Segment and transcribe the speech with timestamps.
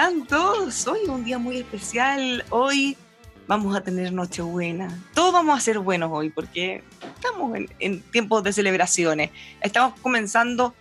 [0.00, 0.86] están todos?
[0.86, 2.42] Hoy es un día muy especial.
[2.48, 2.96] Hoy
[3.46, 4.98] vamos a tener Nochebuena.
[5.12, 6.82] Todos vamos a ser buenos hoy porque
[7.16, 9.30] estamos en, tiempos de celebraciones.
[9.60, 10.74] Estamos comenzando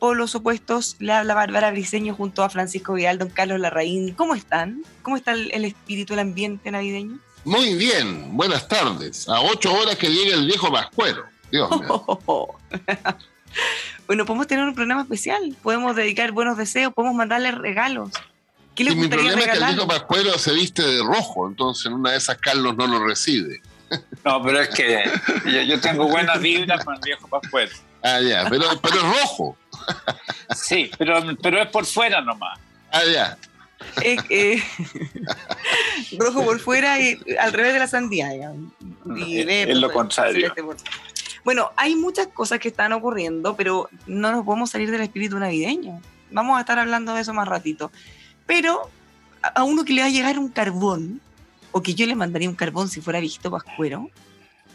[0.00, 0.96] por los opuestos.
[0.98, 4.12] Le habla Bárbara Briseño junto a Francisco Vidal, don Carlos Larraín.
[4.12, 4.82] ¿Cómo están?
[5.02, 7.20] ¿Cómo está el, espíritu, el ambiente navideño?
[7.44, 9.28] Muy bien, buenas tardes.
[9.28, 11.22] A ocho horas que llegue el viejo Pascuero.
[11.52, 12.16] Dios mío.
[14.08, 15.54] bueno, podemos tener un programa especial.
[15.62, 18.10] Podemos dedicar buenos deseos, podemos mandarle regalos.
[18.74, 21.94] ¿Qué le mi problema es que el viejo Pascuero se viste de rojo, entonces en
[21.94, 23.62] una de esas Carlos no lo recibe.
[24.24, 25.04] No, pero es que
[25.66, 27.70] yo, tengo buenas vibras con el viejo Pascuero.
[28.02, 29.56] Ah, ya, pero, pero es rojo.
[30.54, 32.58] Sí, pero, pero es por fuera nomás.
[32.90, 33.38] Ah, ya.
[36.18, 38.30] rojo por fuera y al revés de la sandía.
[39.16, 40.52] Y es, lo contrario.
[41.44, 46.00] Bueno, hay muchas cosas que están ocurriendo, pero no nos podemos salir del espíritu navideño.
[46.30, 47.92] Vamos a estar hablando de eso más ratito.
[48.46, 48.90] Pero
[49.42, 51.20] a uno que le va a llegar un carbón,
[51.72, 54.10] o que yo le mandaría un carbón si fuera visto Pascuero,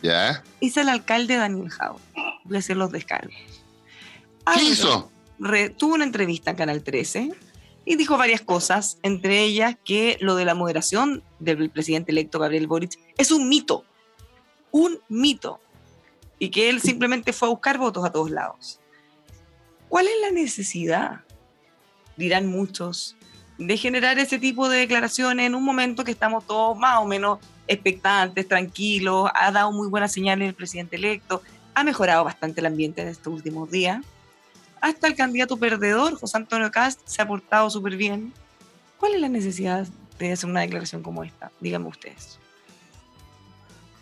[0.01, 0.43] ¿Ya?
[0.61, 1.97] es el alcalde Daniel Jau.
[2.43, 3.35] Voy a hacer los descargos.
[4.53, 5.11] ¿Qué hizo?
[5.77, 7.31] tuvo una entrevista en Canal 13
[7.85, 12.67] y dijo varias cosas, entre ellas que lo de la moderación del presidente electo Gabriel
[12.67, 13.85] Boric es un mito,
[14.71, 15.61] un mito,
[16.37, 18.79] y que él simplemente fue a buscar votos a todos lados.
[19.87, 21.21] ¿Cuál es la necesidad?
[22.15, 23.15] Dirán muchos,
[23.59, 27.39] de generar ese tipo de declaraciones en un momento que estamos todos más o menos
[27.67, 31.43] expectantes, tranquilos, ha dado muy buenas señales el presidente electo,
[31.75, 34.03] ha mejorado bastante el ambiente de estos últimos días.
[34.79, 38.33] Hasta el candidato perdedor, José Antonio Cast, se ha portado súper bien.
[38.97, 39.85] ¿Cuál es la necesidad
[40.17, 41.51] de hacer una declaración como esta?
[41.59, 42.39] Díganme ustedes.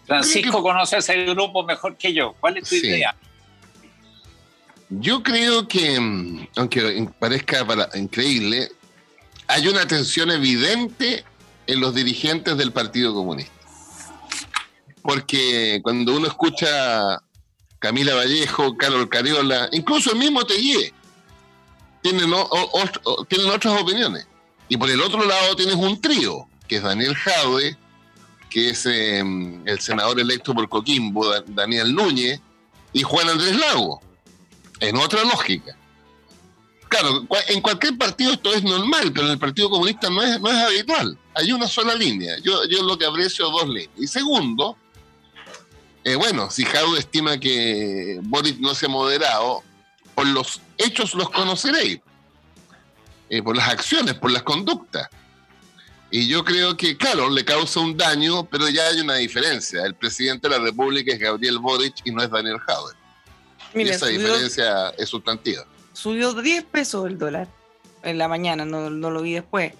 [0.05, 2.35] Francisco conoce ese grupo mejor que yo.
[2.39, 3.15] ¿Cuál es tu idea?
[4.89, 8.69] Yo creo que, mm, aunque parezca increíble,
[9.47, 11.23] hay una tensión evidente
[11.67, 13.53] en los dirigentes del Partido Comunista.
[15.01, 17.21] Porque cuando uno escucha
[17.79, 20.93] Camila Vallejo, Carlos Cariola, incluso el mismo Tellé,
[22.01, 24.27] tienen, otras opiniones.
[24.69, 27.77] Y por el otro lado tienes un trío, que es Daniel Jadwe,
[28.49, 32.41] que es em, el senador electo por Coquimbo, Daniel Núñez,
[32.93, 34.01] y Juan Andrés Lago,
[34.79, 35.76] en otra lógica.
[36.89, 40.49] Claro, en cualquier partido esto es normal, pero en el Partido Comunista no es, no
[40.49, 41.17] es habitual.
[41.33, 42.37] Hay una sola línea.
[42.41, 43.89] Yo, yo lo que aprecio dos líneas.
[43.97, 44.77] Y segundo,
[46.03, 49.63] eh, bueno, si Jaude estima que Boric no se ha moderado,
[50.15, 51.99] por los hechos los conoceréis.
[53.29, 55.09] Eh, por las acciones, por las conductas.
[56.09, 59.83] Y yo creo que, claro, le causa un daño, pero ya hay una diferencia.
[59.83, 62.93] El presidente de la República es Gabriel Boric y no es Daniel Jaude.
[63.73, 67.47] Y esa diferencia es sustantiva subió 10 pesos el dólar
[68.03, 69.73] en la mañana, no, no lo vi después.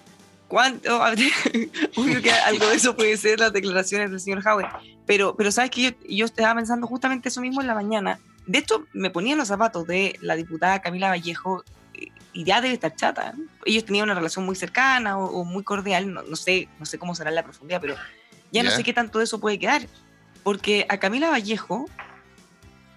[0.48, 1.00] ¿Cuánto?
[1.96, 4.68] Obvio que algo de eso puede ser las declaraciones del señor Howard.
[5.06, 8.18] Pero, pero sabes que yo, yo, estaba pensando justamente eso mismo en la mañana.
[8.46, 11.62] De hecho, me ponía los zapatos de la diputada Camila Vallejo
[12.32, 13.34] y ya debe estar chata.
[13.64, 17.30] Ellos tenían una relación muy cercana o, muy cordial, no, sé, no sé cómo será
[17.30, 17.94] la profundidad, pero
[18.50, 19.86] ya no sé qué tanto de eso puede quedar.
[20.42, 21.86] Porque a Camila Vallejo,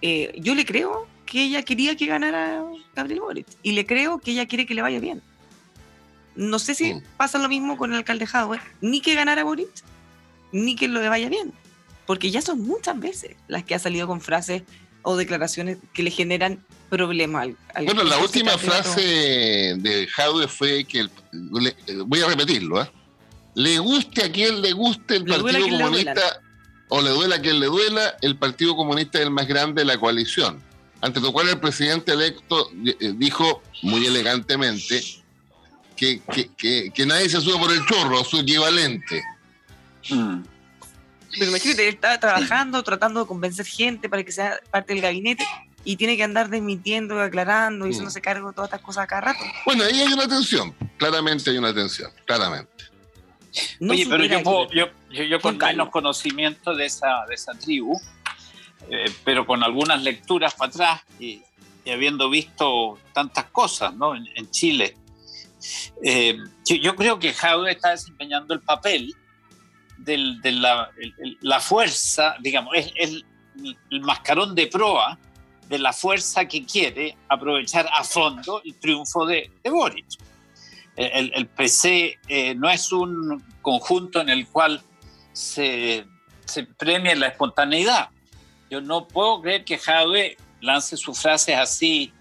[0.02, 2.62] eh, yo le creo que ella quería que ganara
[2.94, 5.22] Gabriel Boric y le creo que ella quiere que le vaya bien.
[6.36, 7.04] No sé si mm.
[7.16, 9.70] pasa lo mismo con el alcalde Jadwe, ni que ganara Boric,
[10.52, 11.54] ni que lo le vaya bien,
[12.06, 14.64] porque ya son muchas veces las que ha salido con frases
[15.04, 19.02] o declaraciones que le generan problemas al, al Bueno, la última frase
[19.78, 22.92] de Jaude fue que, el- le- voy a repetirlo, ¿eh?
[23.56, 25.82] le guste a quien le guste el Le Partido le.
[25.82, 26.42] Comunista
[26.90, 29.86] o le duela a quien le duela, el Partido Comunista es el más grande de
[29.86, 30.62] la coalición.
[31.02, 35.02] Ante lo cual el presidente electo eh, dijo muy elegantemente
[35.96, 39.24] que, que- que- que nadie se sube por el chorro, su equivalente.
[40.10, 40.44] Mm.
[41.40, 45.46] Pero imagínate, él está trabajando, tratando de convencer gente para que sea parte del gabinete
[45.84, 47.92] y tiene que andar desmintiendo, aclarando, y Mm.
[47.94, 49.40] haciéndose cargo de todas estas cosas a cada rato.
[49.66, 52.70] Bueno, ahí hay una tensión, claramente hay una tensión, claramente.
[53.80, 55.72] No Oye, pero yo, puedo- que- yo, yo, yo con Con calma.
[55.84, 58.00] menos conocimiento de esa, de esa tribu,
[58.92, 61.42] eh, pero con algunas lecturas para atrás y,
[61.86, 64.16] y habiendo visto tantas cosas ¿no?
[64.16, 64.96] en, en Chile,
[66.04, 69.16] eh, yo, creo que Jaude está desempeñando el papel
[69.98, 70.90] del- de la,
[71.42, 73.26] la fuerza, digamos, es el,
[73.92, 75.18] el mascarón de proa
[75.68, 80.06] de la fuerza que quiere aprovechar a fondo el triunfo de, de Boric
[80.98, 84.82] el, el PC eh, no es un conjunto en el cual
[85.32, 86.06] se,
[86.46, 88.10] se premia la espontaneidad.
[88.72, 92.14] Yo no puedo creer que Jadwe lance sus frases así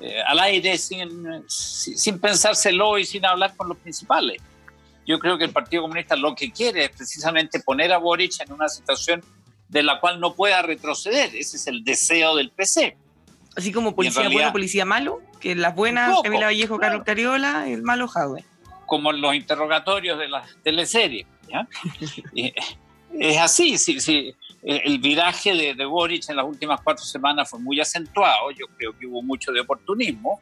[0.00, 4.40] eh, al aire sin, sin, pensárselo y sin hablar con los principales.
[5.06, 8.52] Yo creo que el Partido Comunista lo que quiere es precisamente poner a Boric en
[8.52, 9.22] una situación
[9.68, 11.36] de la cual no pueda retroceder.
[11.36, 12.96] Ese es el deseo del PC.
[13.54, 16.92] Así como policía realidad- bueno, policía malo, que las buenas, poco, Camila Vallejo, claro.
[16.92, 18.42] Carlos Cariola, el malo Jadwe.
[18.86, 21.26] como en los interrogatorios de las teleseries.
[21.48, 21.68] ¿ya?
[22.34, 22.54] Y,
[23.20, 24.34] es así, sí, sí.
[24.64, 28.66] El el viraje de, de Boric en las últimas cuatro semanas fue muy acentuado, yo
[28.76, 30.40] creo que hubo mucho de oportunismo,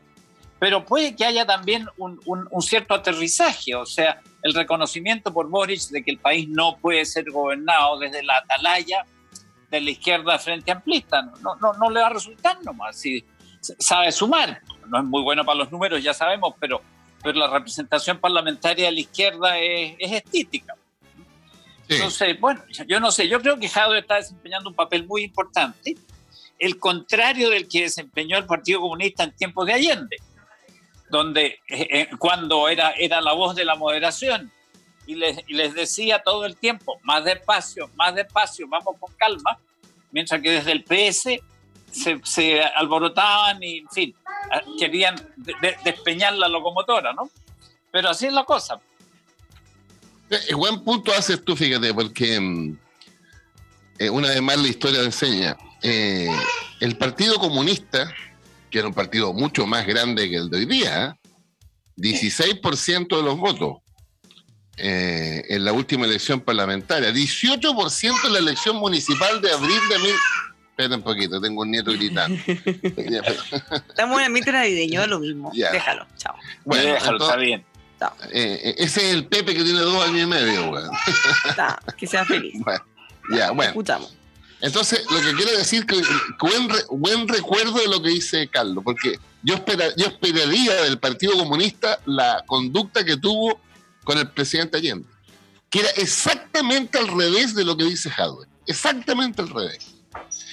[0.58, 5.48] pero puede que haya también un, un- un cierto aterrizaje, o sea, el reconocimiento por
[5.48, 9.04] Boric de que el país no puede ser gobernado desde la atalaya
[9.70, 13.24] de la izquierda frente amplista, no, no, no le va a resultar nomás, si
[13.60, 16.80] sabe sumar, no es muy bueno para los números, ya sabemos, pero
[17.24, 20.22] pero la representación parlamentaria de la izquierda es, es.
[21.92, 21.96] Sí.
[21.96, 25.96] Entonces, bueno, yo no sé, yo creo que Jadwe está desempeñando un papel muy importante,
[26.58, 30.16] el contrario del que desempeñó el Partido Comunista en tiempos de Allende,
[31.10, 34.50] donde eh, eh, cuando era, era la voz de la moderación
[35.06, 39.58] y les, les decía todo el tiempo, más despacio, más despacio, vamos con calma,
[40.12, 41.40] mientras que desde el PS
[42.24, 44.14] se, alborotaban y, en fin,
[44.78, 47.28] querían de- de- despeñar la locomotora, ¿no?
[47.90, 48.80] Pero así es la cosa.
[50.32, 52.78] Eh, buen punto haces tú, fíjate, porque mm,
[53.98, 55.56] eh, una vez más la historia enseña.
[55.82, 56.28] Eh,
[56.80, 58.12] el Partido Comunista,
[58.70, 61.30] que era un partido mucho más grande que el de hoy día, ¿eh?
[61.96, 63.78] 16% de los votos
[64.78, 70.14] eh, en la última elección parlamentaria, 18% en la elección municipal de abril de mil.
[70.70, 72.40] Espera un poquito, tengo un nieto gritando.
[72.46, 75.52] Estamos en ambiente navideño, da lo mismo.
[75.54, 75.70] Ya.
[75.70, 76.34] Déjalo, chao.
[76.64, 77.64] bueno, Déjalo, entonces, está bien.
[78.30, 80.90] Eh, eh, ese es el Pepe que tiene dos años y medio, weón.
[81.96, 82.54] Que sea feliz.
[82.64, 82.84] Bueno,
[83.36, 83.70] ya, bueno.
[83.70, 84.14] Escuchamos.
[84.60, 86.06] Entonces, lo que quiero decir que que
[86.40, 90.98] buen, re- buen recuerdo de lo que dice Carlos, porque yo, espera, yo esperaría del
[91.00, 93.60] Partido Comunista la conducta que tuvo
[94.04, 95.08] con el presidente Allende,
[95.68, 99.94] que era exactamente al revés de lo que dice Jadwe, exactamente al revés.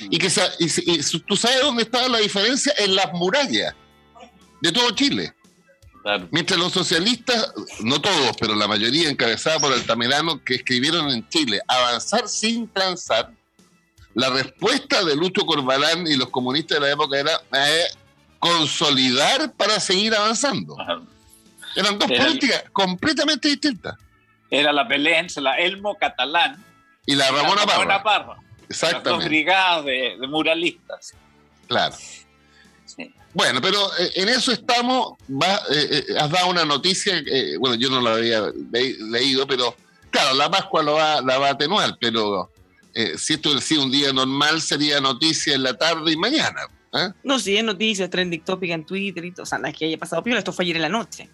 [0.09, 0.65] Y que y
[0.99, 3.75] y tú sabes dónde estaba la diferencia en las murallas
[4.61, 5.33] de todo Chile.
[6.03, 6.27] Claro.
[6.31, 7.51] Mientras los socialistas,
[7.81, 13.31] no todos, pero la mayoría encabezada por Altamirano, que escribieron en Chile, avanzar sin transar,
[14.13, 17.83] la respuesta de Lucho Corbalán y los comunistas de la época era eh,
[18.39, 20.79] consolidar para seguir avanzando.
[20.79, 21.01] Ajá.
[21.75, 23.95] Eran dos Era- políticas completamente distintas.
[24.49, 26.63] Era la pelea entre la Elmo Catalán
[27.05, 28.01] Y la la Ramona Parra.
[28.03, 28.25] Parra.
[28.27, 31.13] Las dos Exactamente, brigadas de, de muralistas.
[31.67, 31.95] claro.
[32.95, 33.13] Sí.
[33.33, 35.13] Bueno, pero eh, en eso estamos.
[35.31, 38.41] Va, eh, eh, has dado una noticia, eh, bueno, yo no la había
[38.71, 39.75] le- leído, pero
[40.09, 42.49] claro, la Pascua lo va, la va a atenuar, pero
[42.95, 46.61] eh, si esto hubiera sido un día normal, sería noticia en la tarde y mañana.
[47.23, 49.43] No, sí, es noticias, trending topic en Twitter y todo.
[49.43, 51.29] O sea, es que haya pasado piola, esto fue ayer en la noche.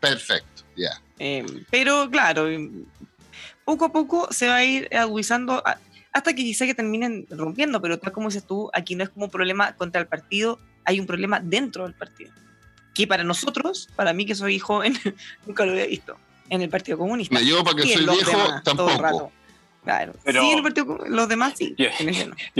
[0.00, 0.98] Perfecto, ya.
[1.70, 2.46] Pero claro,
[3.66, 5.62] poco a poco se va a ir agudizando
[6.12, 9.26] hasta que quizá que terminen rompiendo, pero tal como dices tú, aquí no es como
[9.26, 12.32] un problema contra el partido, hay un problema dentro del partido.
[12.94, 14.94] Que para nosotros, para mí que soy joven,
[15.46, 16.16] nunca lo había visto
[16.48, 17.34] en el Partido Comunista.
[17.34, 19.02] Me llevo para que soy los viejo, demás, todo el tampoco.
[19.02, 19.32] rato.
[19.82, 20.12] Claro.
[20.24, 21.74] Pero- sí, en el Partido los demás sí.
[21.76, 21.88] Yo-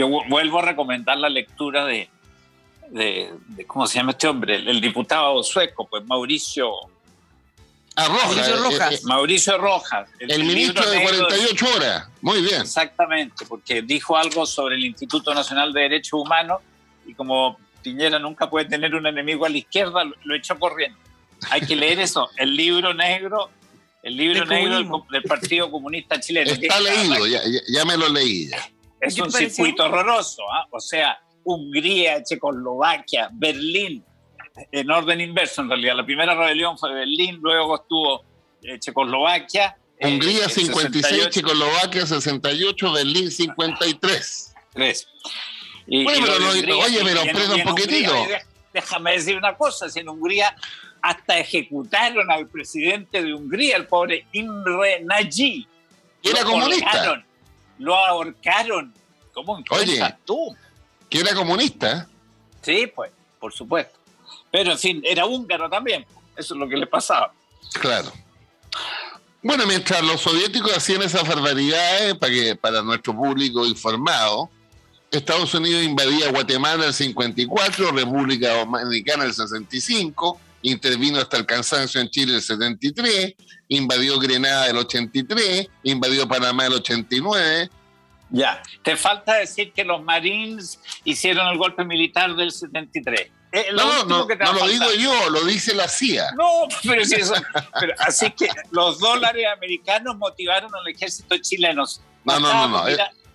[0.07, 0.23] no.
[0.27, 2.09] Vuelvo a recomendar la lectura de,
[2.89, 4.55] de, de- ¿cómo se llama este hombre?
[4.57, 6.69] El, el diputado sueco, pues Mauricio
[7.95, 8.25] A Rojas.
[8.35, 8.93] Mauricio eh, Rojas.
[8.93, 10.09] eh, Mauricio Rojas.
[10.19, 12.07] el ministro de negro 48 horas.
[12.21, 12.61] Muy bien.
[12.61, 16.59] Exactamente, porque dijo algo sobre el Instituto Nacional de Derechos Humanos
[17.07, 20.97] y como Piñera nunca puede tener un enemigo a la izquierda, lo, lo echó corriendo.
[21.51, 23.51] Hay que leer eso, el libro negro,
[24.01, 26.51] el libro Del negro del, Partido Comunista Chileno.
[26.51, 28.49] Está leído, ya, ya- ya me lo leí.
[28.49, 28.57] ya.
[28.99, 29.49] Es ¿Qué un pareció?
[29.65, 30.65] circuito horroroso, ¿ah?
[30.71, 34.03] o sea, Hungría, Checoslovaquia, Berlín,
[34.71, 35.95] en orden inverso en realidad.
[35.95, 38.23] La primera rebelión fue Berlín, luego estuvo
[38.63, 39.77] eh, Checoslovaquia.
[39.99, 44.53] eh, Hungría el 56, 68, Checoslovaquia 68, Berlín 53.
[44.73, 45.07] tres.
[45.87, 48.19] Y- Bueno, y lo pero Hungría, oye, pero un poquitito.
[48.21, 50.55] Hungría, déjame decir una cosa, si en Hungría
[51.01, 55.67] hasta ejecutaron al presidente de Hungría, el pobre Imre Nagy.
[56.21, 56.89] Y era comunista.
[56.91, 57.25] colgaron,
[57.77, 58.93] Lo ahorcaron.
[59.33, 60.01] ¿Cómo Oye.
[60.25, 60.55] tú?
[61.09, 62.07] Que era comunista.
[62.61, 63.99] Sí, pues, por supuesto.
[64.51, 66.05] Pero en fin, era húngaro también.
[66.35, 67.31] Eso es lo que le pasaba.
[67.79, 68.11] Claro.
[69.43, 74.49] Bueno, mientras los soviéticos hacían esas barbaridades para que para nuestro público informado,
[75.17, 82.09] Estados Unidos invadía Guatemala el 54, República Dominicana el 65, intervino hasta el cansancio en
[82.09, 83.35] Chile el 73,
[83.69, 87.69] invadió Grenada el 83, invadió Panamá el 89.
[88.31, 88.61] Ya.
[88.83, 93.31] Te falta decir que los Marines hicieron el golpe militar del 73.
[93.51, 96.31] Es lo No, no, no, lo digo yo, lo dice la CIA.
[96.35, 97.35] No, pero si eso.
[97.79, 101.85] pero así que los dólares americanos motivaron al ejército chileno.
[102.25, 102.85] No, no, no, no,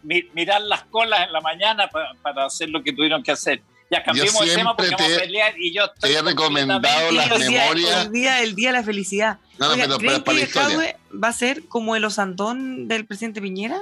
[0.02, 3.62] mirar las colas en la mañana para, para hacer lo que tuvieron que hacer.
[3.90, 6.22] Ya cambiemos el tema porque siempre vamos a te- pelear y yo estoy te he
[6.22, 8.06] recomendado las memorias.
[8.06, 9.38] hoy día, el día de la felicidad.
[9.58, 10.68] No, no, Oiga, pero- ¿creen pero para la que historia.
[10.76, 13.80] Jadwe va a ser como el osandón del presidente Piñera?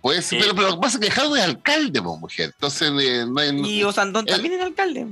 [0.00, 0.38] Pues, Sí.
[0.40, 2.50] pero, pero lo que pasa es que Jadwe es alcalde, pues, mujer.
[2.54, 5.06] Entonces, eh, no hay- Y Osandón él- también era alcalde.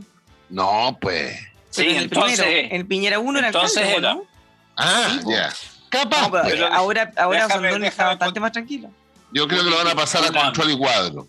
[0.48, 1.38] No, pues.
[1.70, 2.40] Sí, en el entonces.
[2.40, 4.22] primero, en Piñera 1 era entonces alcalde, era- ¿no?
[4.76, 5.52] Ah, Sí, ya.
[5.90, 6.22] Capaz.
[6.22, 6.60] No, pero pues.
[6.72, 8.90] ahora ahora déjame- Osandón está déjame bastante más tranquilo.
[9.32, 11.28] Yo creo que lo van a pasar a control y cuadro.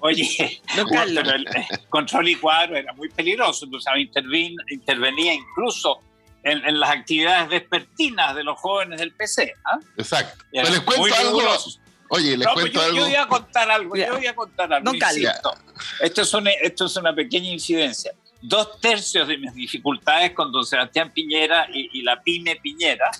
[0.00, 1.22] Oye, Don Carlos.
[1.24, 6.00] pero el eh, control y cuadro era muy peligroso, tú sabes, intervin- intervenía incluso
[6.42, 9.52] en, en las actividades vespertinas de los jóvenes del PC.
[9.66, 9.78] ¿ah?
[9.98, 10.42] Exacto.
[10.50, 11.38] Pero les cuento muy algo.
[11.40, 11.78] riguroso.
[12.08, 13.04] Oye, les No, pues cuento yo, yo algo.
[13.06, 14.06] voy a contar algo, Ya.
[14.06, 14.92] yo voy a contar algo.
[14.98, 15.18] Carlos.
[15.18, 15.54] insisto.
[16.00, 18.12] Esto es, una, esto es una pequeña incidencia.
[18.40, 23.10] Dos tercios de mis dificultades con don Sebastián Piñera y, y la pyme Piñera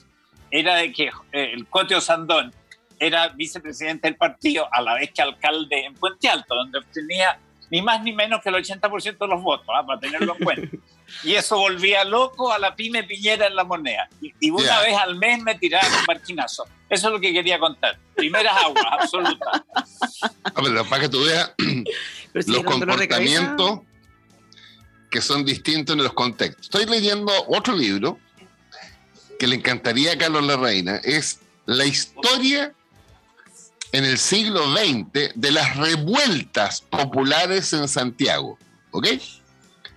[0.50, 2.52] era de que eh, el Coteo Sandón
[3.00, 7.40] era vicepresidente del partido a la vez que alcalde en Puente Alto, donde obtenía
[7.70, 9.84] ni más ni menos que el 80% de los votos, ¿ah?
[9.86, 10.76] para tenerlo en cuenta.
[11.24, 14.08] Y eso volvía loco a la pyme Piñera en la moneda.
[14.22, 16.68] Y, y una vez al mes me tiraban un barquinazo.
[16.88, 17.98] Eso es lo que quería contar.
[18.14, 19.62] Primeras aguas, absolutas.
[20.54, 23.80] Pero para que tú veas si los comportamientos
[25.10, 26.66] que son distintos en los contextos.
[26.66, 28.18] Estoy leyendo otro libro
[29.38, 30.96] que le encantaría a Carlos Larreina.
[30.98, 32.72] Es la historia
[33.92, 38.58] en el siglo XX de las revueltas populares en Santiago.
[38.92, 39.06] ¿Ok?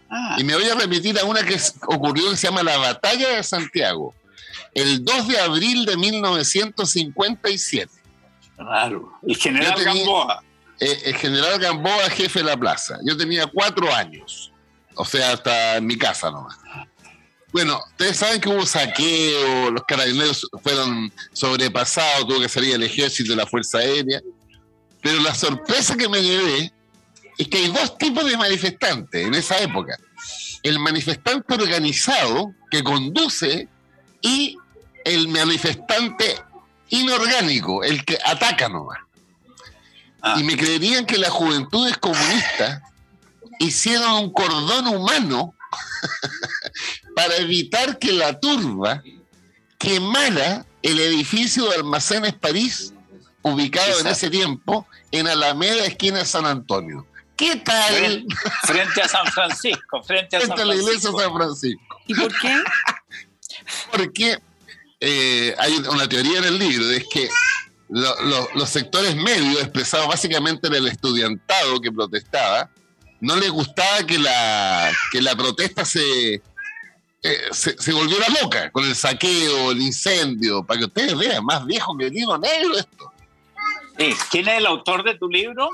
[0.09, 3.29] Ah, Y me voy a remitir a una que ocurrió que se llama la Batalla
[3.35, 4.13] de Santiago,
[4.73, 7.91] el 2 de abril de 1957.
[8.57, 9.13] Claro.
[9.25, 10.43] Y General tenía- Gamboa.
[10.79, 12.97] Eh, el general Gamboa, jefe de la plaza.
[13.05, 14.51] Yo tenía cuatro años,
[14.95, 16.57] o sea, hasta en mi casa nomás.
[17.53, 23.31] Bueno, ustedes saben que hubo saqueo, los carabineros fueron sobrepasados, tuvo que salir el ejército
[23.31, 24.21] y la Fuerza Aérea.
[25.01, 26.73] Pero la sorpresa que me llevé
[27.37, 29.95] es que hay dos tipos de manifestantes en esa época.
[30.63, 33.67] El manifestante organizado que conduce
[34.21, 34.57] y
[35.05, 36.41] el manifestante
[36.89, 38.97] inorgánico, el que ataca nomás.
[40.23, 40.37] Ah.
[40.39, 42.81] Y me creerían que las juventudes comunistas
[43.59, 45.53] hicieron un cordón humano
[47.15, 49.03] para evitar que la turba
[49.77, 52.93] quemara el edificio de Almacenes París,
[53.41, 57.05] ubicado en ese tiempo en Alameda, esquina de San Antonio.
[57.35, 58.25] ¿Qué tal?
[58.63, 61.17] Frente, a San Francisco, frente a San Frente a la iglesia de.
[61.17, 61.81] San Francisco.
[62.07, 62.63] ¿Y por qué?
[63.91, 64.39] Porque
[64.99, 67.29] eh, hay una teoría en el libro, es que
[67.89, 72.69] lo- lo- los sectores medios, expresados básicamente en el estudiantado que protestaba,
[73.19, 76.41] no les gustaba que la, que la protesta se,
[77.23, 81.65] eh, se, se volviera loca con el saqueo, el incendio, para que ustedes vean, más
[81.65, 83.11] viejo que el vino negro esto.
[83.97, 84.13] Sí.
[84.31, 85.69] ¿Quién es el autor de tu libro?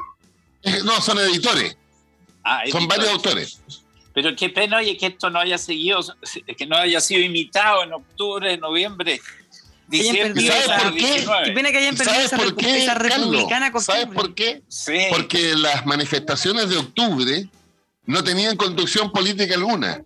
[0.63, 1.75] Eh, No, son editores,
[2.43, 3.61] Ah, son varios autores.
[4.13, 5.99] Pero qué pena, oye, que esto no haya seguido,
[6.57, 9.21] que no haya sido imitado en octubre, noviembre,
[9.87, 10.99] diciembre ¿Sabes por qué?
[11.13, 11.45] 19.
[11.45, 13.29] Qué pena que hayan perdido ¿Sabes esa, por qué, esa Carlos?
[13.31, 14.61] republicana ¿Sabes por qué?
[14.67, 14.97] Sí.
[15.09, 17.47] Porque las manifestaciones de octubre
[18.05, 20.01] no tenían conducción política alguna.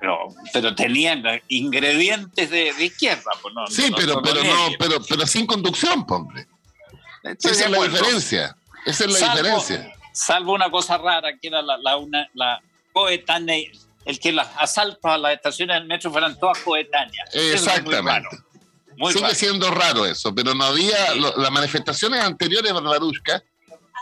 [0.00, 3.30] Pero, pero tenían ingredientes de, izquierda.
[3.42, 6.46] Pues no, sí, pero, pero, no, pero, pero sin conducción, hombre.
[7.22, 8.56] Esa es la diferencia.
[8.86, 9.92] Esa es la diferencia.
[10.12, 12.60] Salvo una cosa rara, que era la, la, una, la
[12.92, 13.70] coetánea,
[14.04, 17.28] el que las asaltos a las estaciones del metro fueran todas coetáneas.
[17.32, 18.28] Exactamente.
[19.12, 21.14] Sigue siendo raro eso, pero no había.
[21.14, 23.42] las manifestaciones anteriores de Barbarusca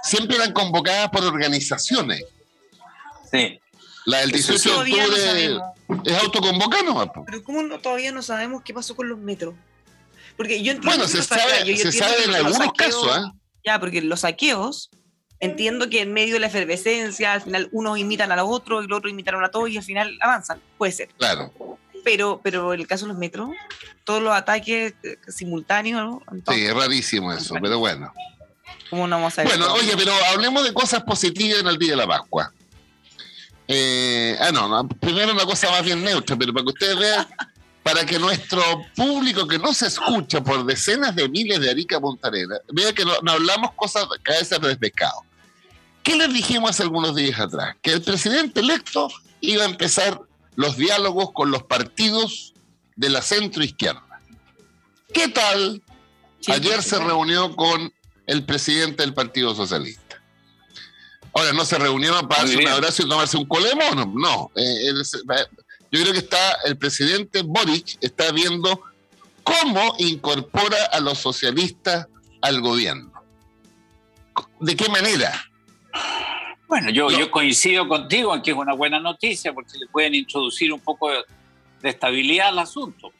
[0.03, 2.25] siempre eran convocadas por organizaciones.
[3.31, 3.61] Sí.
[4.07, 5.61] La del 18 de octubre
[6.05, 9.55] es autoconvocada, Pero ¿cómo todavía no sabemos qué pasó con los metros?
[10.37, 13.33] Porque yo entiendo Bueno, se sabe, se sabe en algunos casos, ¿eh?
[13.65, 14.91] Ya, porque los saqueos,
[15.41, 18.89] entiendo que en medio de la efervescencia, al final unos imitan a los otros y
[18.89, 20.61] los otros imitan a todos y al final avanzan.
[20.79, 21.09] Puede ser.
[21.19, 21.53] Claro.
[22.05, 23.51] Pero, pero en el caso de los metros,
[24.05, 26.23] todos los ataques eh, simultáneos.
[26.49, 28.13] sí, es rarísimo eso, pero bueno.
[28.89, 31.91] ¿Cómo no vamos a ver Bueno, oye, pero hablemos de cosas positivas en el Día
[31.91, 32.53] de la Pascua.
[34.41, 37.27] Ah, no, no, primero una cosa más bien neutra, pero para que ustedes vean,
[37.83, 38.63] para que nuestro
[38.95, 43.13] público que no se escucha por decenas de miles de Arica Montarena, vea que no,
[43.31, 45.23] hablamos cosas cabezas de pescado.
[46.03, 47.77] ¿Qué les dijimos hace algunos días atrás?
[47.83, 49.09] Que el presidente electo
[49.41, 50.21] iba a empezar
[50.55, 52.55] los diálogos con los partidos
[52.97, 54.03] de la centro izquierda.
[55.13, 55.83] ¿Qué tal?
[56.49, 57.93] Ayer se reunió con
[58.27, 60.06] el presidente del Partido Socialista.
[61.37, 64.51] Ahora, no se reunió para darse un abrazo y tomarse un colemo, no.
[64.57, 64.87] Eh,
[65.93, 68.81] yo creo que está el presidente Boric está viendo
[69.45, 72.07] cómo incorpora a los socialistas
[72.41, 73.13] al gobierno.
[74.61, 75.45] ¿De qué manera?
[76.69, 80.73] Bueno, yo, yo coincido contigo en que es una buena noticia porque le pueden introducir
[80.73, 81.23] un poco de,
[81.83, 83.13] estabilidad al asunto.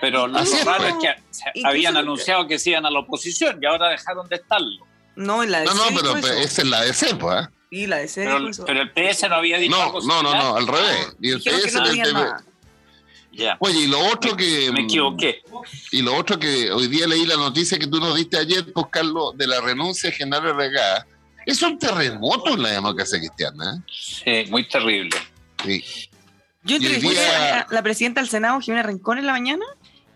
[0.00, 3.90] Pero lo raro es que habían anunciado que se iban a la oposición y ahora
[3.90, 4.84] dejaron de estarlo.
[5.14, 7.44] No, en la no, no, pero, esa es la DC, pues.
[7.44, 7.59] ¿eh?
[7.70, 8.24] Y la DC
[8.66, 11.14] pero, el PS no había dicho no, No, no, no, al revés.
[11.20, 11.78] Y el PS
[13.60, 14.70] Oye, y lo otro que.
[14.72, 15.42] Me equivoqué.
[15.92, 18.86] Y lo otro que hoy día leí la noticia que tú nos diste ayer, pues,
[18.90, 21.06] Carlos, de la renuncia de Genaro Regá.
[21.46, 23.76] Es un terremoto en la democracia cristiana.
[23.76, 24.44] ¿eh?
[24.44, 25.16] Sí, muy terrible.
[25.64, 25.82] Sí.
[26.64, 29.64] Yo entrevisté a la presidenta del Senado, Jimena Rincón, en la mañana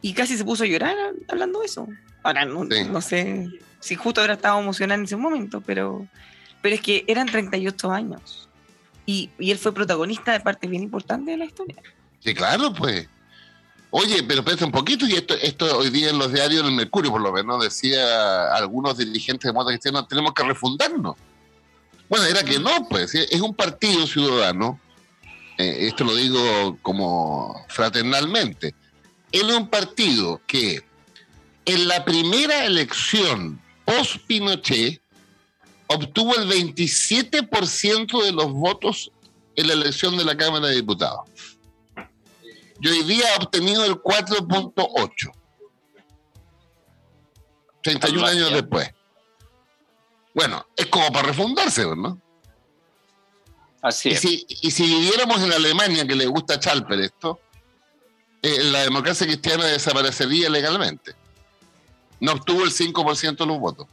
[0.03, 0.95] y casi se puso a llorar
[1.29, 1.89] hablando de eso.
[2.23, 3.49] Ahora, no, no sé
[3.81, 6.07] si justo habrá estado emocionada en ese momento, pero
[6.65, 8.49] pero es que eran 38 años.
[9.05, 11.77] Y, y él fue protagonista de parte bien importante de la historia.
[12.21, 13.07] Sí, claro, pues.
[13.91, 17.11] Oye, pero espérate un poquito, y esto, esto hoy día en los diarios del Mercurio,
[17.11, 21.17] por lo menos, decía algunos dirigentes de Mota Cristiana, tenemos que refundarnos.
[22.09, 24.81] Bueno, era que no, pues, es un partido ciudadano,
[25.59, 28.75] eh, esto lo digo como fraternalmente,
[29.31, 30.83] es un partido que
[31.67, 35.04] en la primera elección post-Pinochet
[35.89, 39.11] obtuvo el 27% de los votos
[39.57, 41.29] en la elección de la Cámara de Diputados.
[42.81, 45.33] Y hoy día ha obtenido el 4.8.
[47.83, 48.91] 31 años después.
[50.35, 52.21] Bueno, es como para refundarse, ¿no?
[53.83, 54.25] Así es.
[54.25, 57.39] Y si, viviéramos en Alemania, que le gusta Chalper esto,
[58.43, 61.15] eh, la democracia cristiana desaparecería legalmente.
[62.21, 63.87] No obtuvo el 5% de los votos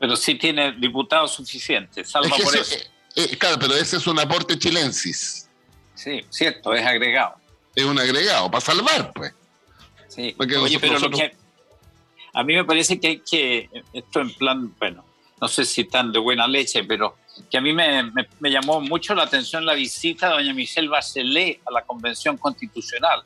[0.00, 2.74] pero sí tiene diputados suficientes, salvo por eso.
[2.74, 5.46] Eh, eh, claro, pero ese es un aporte chilensis.
[5.94, 7.34] Sí, cierto, es agregado.
[7.74, 9.34] Es un agregado, para salvar, pues.
[10.08, 11.36] Sí, oye, pero lo que
[12.32, 15.04] a mí me parece que hay que, esto en plan, bueno,
[15.38, 17.18] no sé si tan de buena leche, pero
[17.50, 18.10] que a mí me,
[18.40, 23.22] me, llamó mucho la atención la visita de doña Michelle Bachelet a la Convención Constitucional.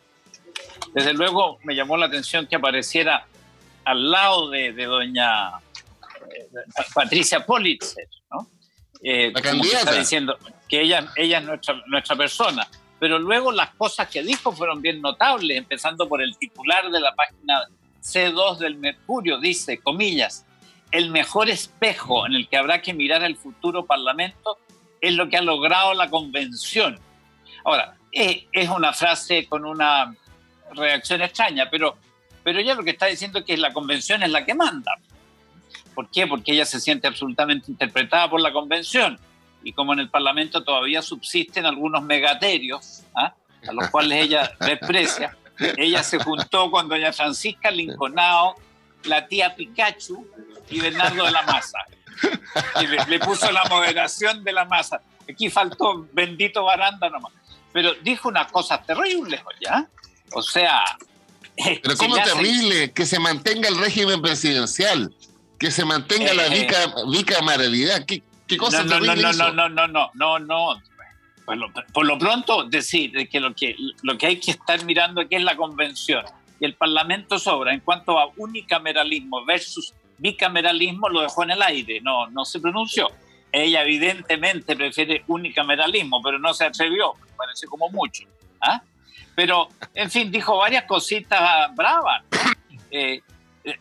[0.93, 3.27] Desde luego me llamó la atención que apareciera
[3.85, 5.61] al lado de, de doña
[6.95, 8.49] Patricia Politzer, ¿no?
[9.03, 10.39] Eh, está diciendo
[10.69, 12.67] que ella, ella es nuestra, nuestra persona.
[12.99, 17.15] Pero luego las cosas que dijo fueron bien notables, empezando por el titular de la
[17.15, 17.65] página
[18.03, 20.47] C2 del Mercurio, dice, comillas,
[20.91, 24.59] el mejor espejo en el que habrá que mirar el futuro Parlamento
[25.01, 26.99] es lo que ha logrado la convención.
[27.65, 30.15] Ahora, es, una frase con una
[30.73, 31.97] reacción extraña, pero,
[32.43, 34.97] pero ella lo que está diciendo es que la convención es la que manda.
[35.95, 36.27] ¿Por qué?
[36.27, 39.19] Porque ella se siente absolutamente interpretada por la convención.
[39.63, 43.35] Y como en el Parlamento todavía subsisten algunos megaterios, ¿ah?
[43.67, 45.37] a los cuales ella desprecia,
[45.77, 48.57] ella se juntó con doña Francisca Linconao,
[49.05, 50.27] la tía Pikachu
[50.71, 51.79] y Bernardo de la Maza.
[52.81, 55.01] Y le, puso la moderación de la masa.
[55.29, 57.33] Aquí faltó bendito baranda nomás.
[57.73, 59.89] Pero dijo una cosa terrible, ¿ya?
[60.33, 60.85] O sea...
[61.57, 62.93] Pero ¿cómo terrible?
[62.93, 65.13] Que se mantenga el régimen presidencial
[65.59, 66.69] que se mantenga la eh,
[67.09, 68.05] bicameralidad.
[68.05, 70.83] ¿Qué, qué cosa no, no, no, no, no, no, no, no, no,
[71.93, 75.43] por lo pronto, decir que lo, que lo que hay que estar mirando aquí es
[75.43, 76.25] la convención.
[76.59, 77.75] Y el Parlamento sobra.
[77.75, 83.09] En cuanto a unicameralismo versus bicameralismo, lo dejó en el aire, no, no se pronunció.
[83.53, 88.25] Ella evidentemente prefiere unicameralismo, pero no se atrevió, parece como mucho.
[88.61, 88.81] ¿ah?
[89.35, 92.23] Pero, en fin, dijo varias cositas bravas.
[92.91, 93.21] Eh,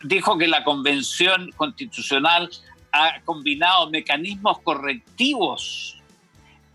[0.02, 2.50] dijo que la Convención Constitucional
[2.92, 5.96] ha combinado mecanismos correctivos.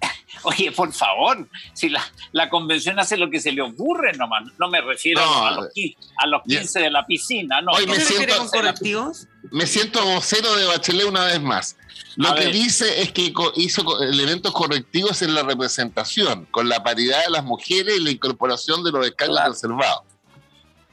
[0.43, 4.69] Oye, por favor, si la, la, convención hace lo que se le ocurre nomás, no
[4.69, 5.69] me refiero a, los,
[6.17, 7.71] a los 15 de la piscina, no.
[7.71, 9.27] Hoy me, siento, con correctivos?
[9.51, 11.77] me siento vocero de Bachelet una vez más.
[12.15, 17.31] Lo que dice es que hizo elementos correctivos en la representación, con la paridad de
[17.31, 20.08] las mujeres y la incorporación de los escaños reservados.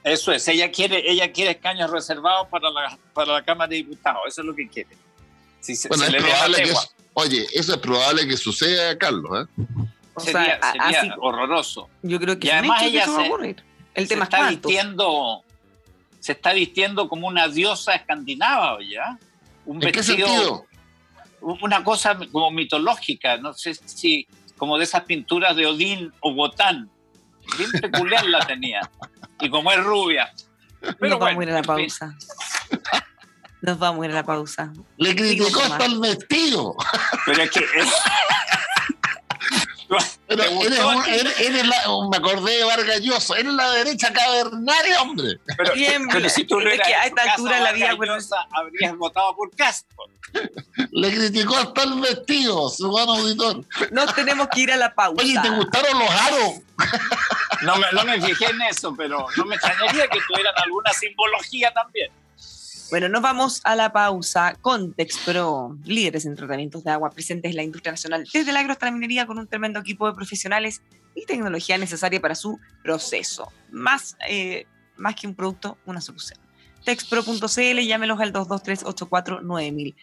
[0.07, 4.23] Eso es, ella quiere, ella quiere escaños reservados para la, para la Cámara de Diputados,
[4.29, 4.97] eso es lo que quiere.
[5.89, 6.75] bueno, es probable que
[7.15, 9.49] oye, eso es probable que suceda, Carlos.
[9.59, 9.65] ¿eh?
[10.19, 10.61] sería,
[11.19, 11.89] horroroso.
[12.03, 13.57] Yo creo que y además ella se,
[13.95, 15.43] El tema está vistiendo,
[16.21, 19.19] se está vistiendo como una diosa escandinava, ¿ya?
[19.65, 20.67] Un ¿En qué sentido?
[21.41, 26.89] Una cosa como mitológica, no sé si como de esas pinturas de Odín o Botán.
[27.59, 28.89] Bien peculiar la tenía.
[29.41, 30.33] Y como es rubia.
[30.81, 32.15] Pero Nos vamos a ir a la pausa.
[33.63, 34.73] Nos vamos a ir a la pausa.
[34.99, 36.77] Le criticó hasta el vestido.
[37.25, 37.67] Pero es que.
[40.27, 41.77] Pero eres, un, eres, la,
[42.11, 45.39] me acordé de Vargas Llosa, eres la derecha cavernaria, hombre.
[45.57, 45.73] Pero,
[46.13, 48.17] pero si tú es que a esta altura la vida bueno,
[48.51, 49.97] habrías votado por Castro.
[50.91, 53.65] Le criticó hasta el vestido, su buen auditor.
[53.93, 55.23] Nos tenemos que ir a la pausa.
[55.23, 56.53] Oye, ¿te gustaron los aros?
[57.63, 62.11] No me, fijé en eso, pero no me extrañaría que tuvieran alguna simbología también.
[62.91, 64.55] Bueno, nos vamos a la pausa.
[64.61, 68.73] Context Pro, líderes en tratamientos de agua presentes en la industria nacional, desde la agro
[68.73, 70.83] hasta la minería, con un tremendo equipo de profesionales
[71.15, 73.53] y tecnología necesaria para su proceso.
[73.71, 74.67] Más, eh,
[74.97, 76.39] más que un producto, una solución.
[76.85, 79.95] Texpro.cl, llámelos al 223-849000.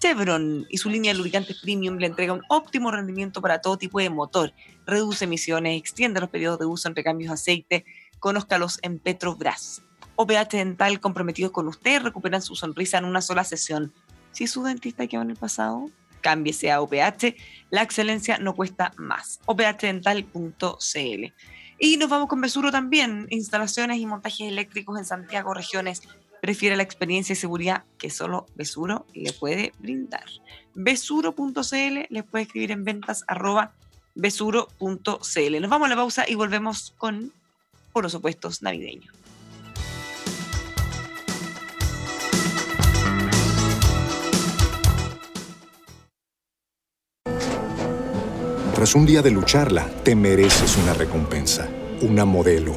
[0.00, 3.98] Chevron y su línea de lubricantes premium le entrega un óptimo rendimiento para todo tipo
[3.98, 4.52] de motor.
[4.86, 7.84] Reduce emisiones, extiende los periodos de uso entre cambios de aceite.
[8.20, 9.82] Conózcalos en Petrobras.
[10.14, 13.92] OPH Dental comprometidos con usted recuperan su sonrisa en una sola sesión.
[14.30, 17.34] Si su dentista quedó en el pasado, cámbiese a OPH.
[17.70, 19.40] La excelencia no cuesta más.
[19.46, 21.32] ophndental.cl.
[21.80, 23.26] Y nos vamos con Besuro también.
[23.30, 26.02] Instalaciones y montajes eléctricos en Santiago, regiones.
[26.40, 30.24] Prefiere la experiencia y seguridad que solo Besuro le puede brindar.
[30.74, 33.74] Besuro.cl les puede escribir en ventas arroba
[34.14, 35.60] besuro.cl.
[35.60, 37.32] Nos vamos a la pausa y volvemos con
[37.92, 39.12] por los opuestos navideños.
[48.78, 51.68] Tras un día de lucharla, te mereces una recompensa,
[52.00, 52.76] una modelo,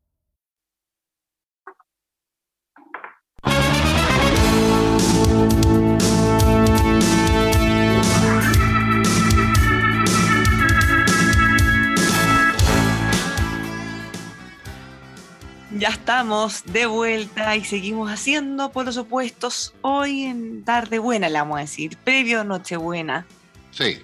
[15.81, 21.39] Ya estamos de vuelta y seguimos haciendo por los opuestos hoy en tarde buena, le
[21.39, 23.25] vamos a decir, previo Nochebuena.
[23.71, 23.99] Sí,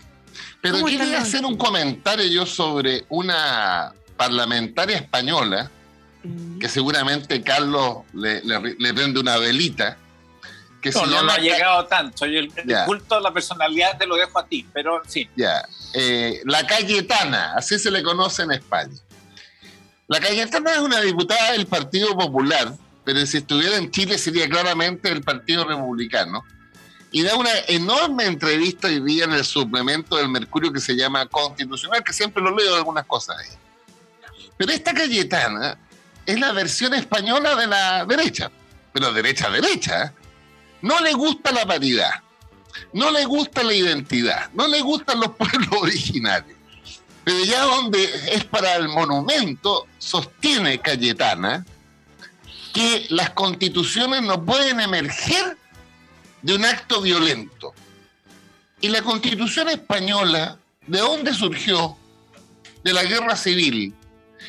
[0.59, 5.69] pero quería hacer un comentario yo sobre una parlamentaria española
[6.23, 6.57] mm.
[6.57, 8.41] que seguramente Carlos le,
[8.95, 9.99] prende una velita.
[10.81, 12.25] Que no, no, ha llegado tanto.
[12.25, 12.51] el,
[12.87, 15.29] culto a la personalidad te lo dejo a ti, pero sí.
[15.35, 15.63] Ya.
[15.93, 18.95] Eh, la Cayetana, así se le conoce en España.
[20.07, 25.09] La Cayetana es una diputada del Partido Popular, pero si estuviera en Chile sería claramente
[25.09, 26.45] el Partido Republicano.
[27.11, 31.25] Y da una enorme entrevista hoy día en el suplemento del Mercurio que se llama
[31.25, 33.49] Constitucional, que siempre lo leo algunas cosas ahí.
[34.57, 35.77] Pero esta Cayetana
[36.25, 38.49] es la versión española de la derecha,
[38.93, 40.13] pero derecha-derecha.
[40.81, 42.23] No le gusta la paridad,
[42.93, 46.56] no le gusta la identidad, no le gustan los pueblos originarios
[47.27, 51.65] pero ya donde es para el monumento, sostiene Cayetana
[52.73, 55.57] que las constituciones no pueden emerger
[56.41, 57.73] de un acto violento.
[58.79, 61.97] Y la constitución española, ¿de dónde surgió?
[62.85, 63.93] De la guerra civil.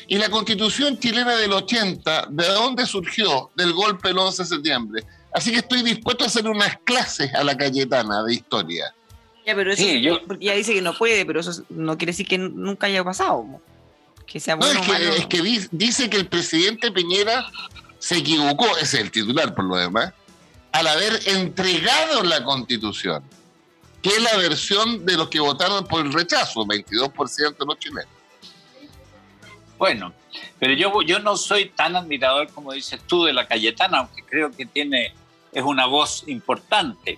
[0.07, 3.51] Y la constitución chilena del 80, ¿de dónde surgió?
[3.57, 5.03] Del golpe del 11 de septiembre.
[5.33, 8.95] Así que estoy dispuesto a hacer unas clases a la Cayetana de historia.
[9.49, 9.83] Ya, pero eso,
[10.27, 13.43] porque ya dice que no puede, pero eso no quiere decir que nunca haya pasado.
[14.27, 14.79] Que sea bueno.
[14.79, 17.47] No, es que, dice que el presidente Piñera
[17.97, 20.13] se equivocó, ese es el titular por lo demás,
[20.71, 23.23] al haber entregado la constitución,
[24.03, 28.05] que es la versión de los que votaron por el rechazo, 22% de los chilenos.
[29.79, 30.13] Bueno,
[30.59, 34.51] pero yo, yo no soy tan admirador como dices tú de la Cayetana, aunque creo
[34.51, 35.15] que tiene,
[35.51, 37.17] es una voz importante.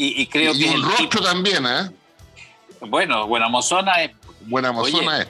[0.00, 0.70] Y, creo y que.
[0.70, 1.90] un rostro también, ¿eh?
[2.80, 4.12] Bueno, Buena Mozona es.
[4.42, 5.28] Buena Mozona es.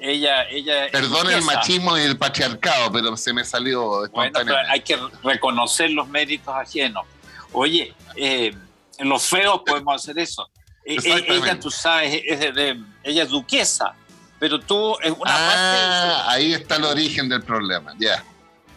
[0.00, 4.52] Ella, ella Perdón el machismo y el patriarcado, pero se me salió espontáneamente.
[4.52, 7.04] Bueno, hay que reconocer los méritos ajenos.
[7.52, 8.54] Oye, eh,
[9.00, 10.48] los feos podemos hacer eso.
[10.84, 13.94] E, e, ella, tú sabes, es de, ella es duquesa
[14.38, 18.22] pero tú es una ah, Ahí está el origen del problema, ya.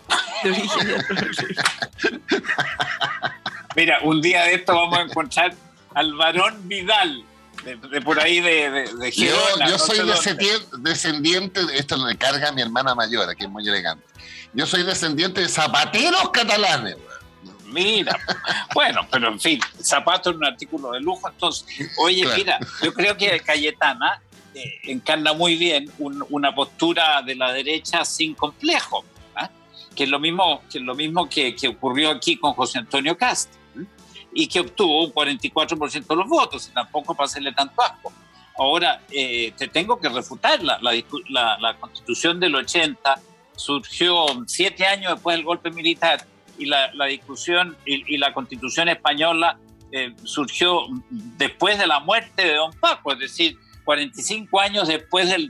[3.76, 5.54] Mira, un día de esto vamos a encontrar
[5.94, 7.24] al varón Vidal,
[7.64, 10.00] de, por ahí de, de, Yo, soy
[10.80, 14.04] descendiente, esto lo carga a mi hermana mayor, que es muy elegante.
[14.54, 16.98] Yo soy descendiente de zapateros catalanes.
[17.66, 18.20] Mira,
[18.74, 21.66] bueno, pero en fin, zapato es un artículo de lujo, entonces,
[22.00, 24.22] oye, mira, yo creo que Cayetana
[24.54, 29.06] eh, encarna muy bien una postura de la derecha sin complejo,
[29.36, 29.50] ¿ah?
[29.96, 33.61] que es lo mismo que, lo mismo que, ocurrió aquí con José Antonio Cast
[34.34, 38.12] y que obtuvo un 44% de los votos, y tampoco para hacerle tanto asco.
[38.58, 43.20] Ahora, eh, te tengo que refutar, la, la, constitución del 80
[43.56, 46.26] surgió siete años después del golpe militar
[46.58, 49.58] y la, discusión y, la constitución española
[49.91, 55.50] eh, surgió después de la muerte de don Paco, es decir, 45 años después del,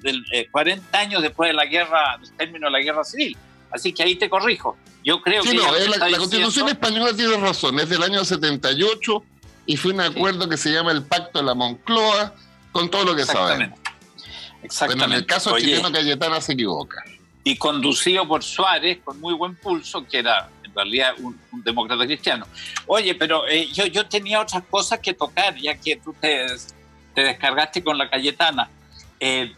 [0.51, 3.37] 40 eh, años después de la guerra, del término de la guerra civil.
[3.71, 4.77] Así que ahí te corrijo.
[5.03, 5.53] Yo creo que.
[5.53, 9.23] No, la, Constitución española tiene razón, es del año 78
[9.65, 12.33] y fue un acuerdo que se llama el Pacto de la Moncloa,
[12.71, 13.79] con todo lo que sabemos.
[14.63, 15.05] Exactamente.
[15.05, 17.03] Pero en el caso chileno, Cayetana se equivoca.
[17.43, 22.45] Y conducido por Suárez, con muy buen pulso, que era en realidad un, demócrata cristiano.
[22.85, 26.45] Oye, pero eh, yo, yo tenía otras cosas que tocar, ya que tú te
[27.13, 28.69] te descargaste con la Cayetana.
[29.19, 29.53] Eh,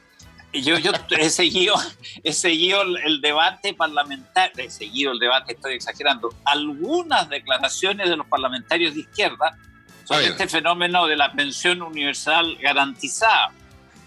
[0.61, 1.75] yo, yo he seguido,
[2.23, 8.27] he seguido el debate parlamentario, he seguido el debate, estoy exagerando, algunas declaraciones de los
[8.27, 9.57] parlamentarios de izquierda
[10.03, 13.51] sobre este fenómeno de la pensión universal garantizada.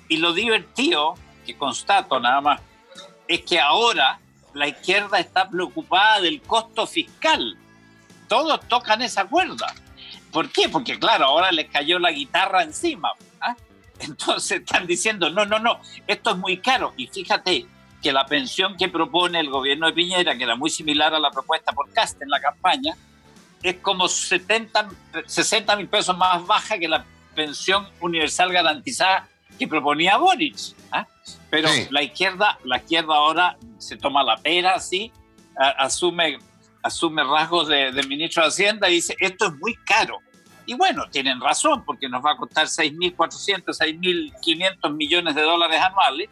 [0.09, 2.61] Y lo divertido, que constato nada más,
[3.26, 4.20] es que ahora
[4.54, 7.56] la izquierda está preocupada del costo fiscal.
[8.28, 9.74] Todos tocan esa cuerda.
[10.30, 10.68] ¿Por qué?
[10.68, 13.12] Porque claro, ahora les cayó la guitarra encima.
[14.00, 16.94] Entonces están diciendo, no, no, no, esto es muy caro.
[16.96, 17.66] Y fíjate
[18.02, 21.30] que la pensión que propone el gobierno de Piñera, que era muy similar a la
[21.30, 22.96] propuesta por Cast en la campaña,
[23.62, 24.88] es como 70,
[25.26, 27.04] 60 mil pesos más baja que la
[27.35, 29.28] pensión universal garantizada
[29.59, 30.56] que proponía Boric.
[30.92, 31.06] ¿ah?
[31.50, 35.11] Pero la izquierda, la izquierda ahora se toma la pera, ¿sí?
[35.56, 36.38] asume,
[36.82, 40.18] asume rasgos de, de ministro de Hacienda y dice, esto es muy caro.
[40.66, 46.29] Y bueno, tienen razón, porque nos va a costar 6.400, 6.500 millones de dólares anuales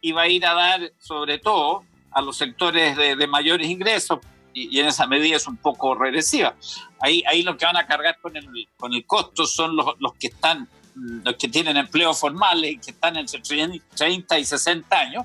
[0.00, 4.20] y va a ir a dar, sobre todo, a los sectores de, mayores ingresos,
[4.52, 6.54] y, en esa medida es un poco regresiva.
[7.00, 10.14] Ahí, ahí lo que van a cargar con el, con el costo son los, los
[10.14, 15.24] que están los que tienen empleos formales y que están entre 30 y 60 años,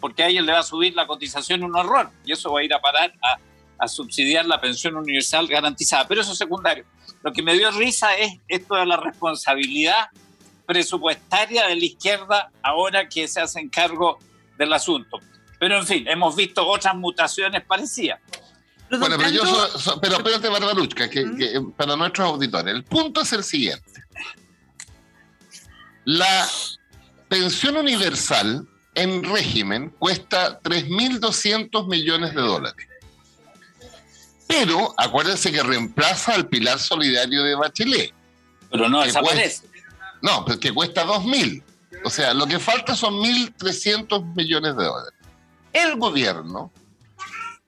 [0.00, 2.64] porque a ellos le va a subir la cotización un horror y eso va a
[2.64, 3.38] ir a parar a,
[3.84, 6.06] a subsidiar la pensión universal garantizada.
[6.06, 6.84] Pero eso es secundario.
[7.24, 10.08] Lo que me dio risa es esto de la responsabilidad
[10.66, 14.18] presupuestaria de la izquierda ahora que se hacen cargo
[14.58, 15.18] del asunto.
[15.58, 18.20] Pero en fin, hemos visto otras mutaciones parecidas.
[18.90, 19.42] Bueno, pero yo
[20.02, 24.04] pero espérate, Barbaruchka, que, que, para nuestros auditores, el punto es el siguiente.
[26.04, 26.46] La
[27.28, 32.86] pensión universal en régimen cuesta 3.200 millones de dólares.
[34.46, 38.12] Pero acuérdense que reemplaza al pilar solidario de Bachelet.
[38.70, 39.66] Pero no desaparece.
[40.22, 41.62] no, pero que cuesta 2.000.
[42.04, 45.18] O sea, lo que falta son 1.300 millones de dólares.
[45.72, 46.70] El gobierno,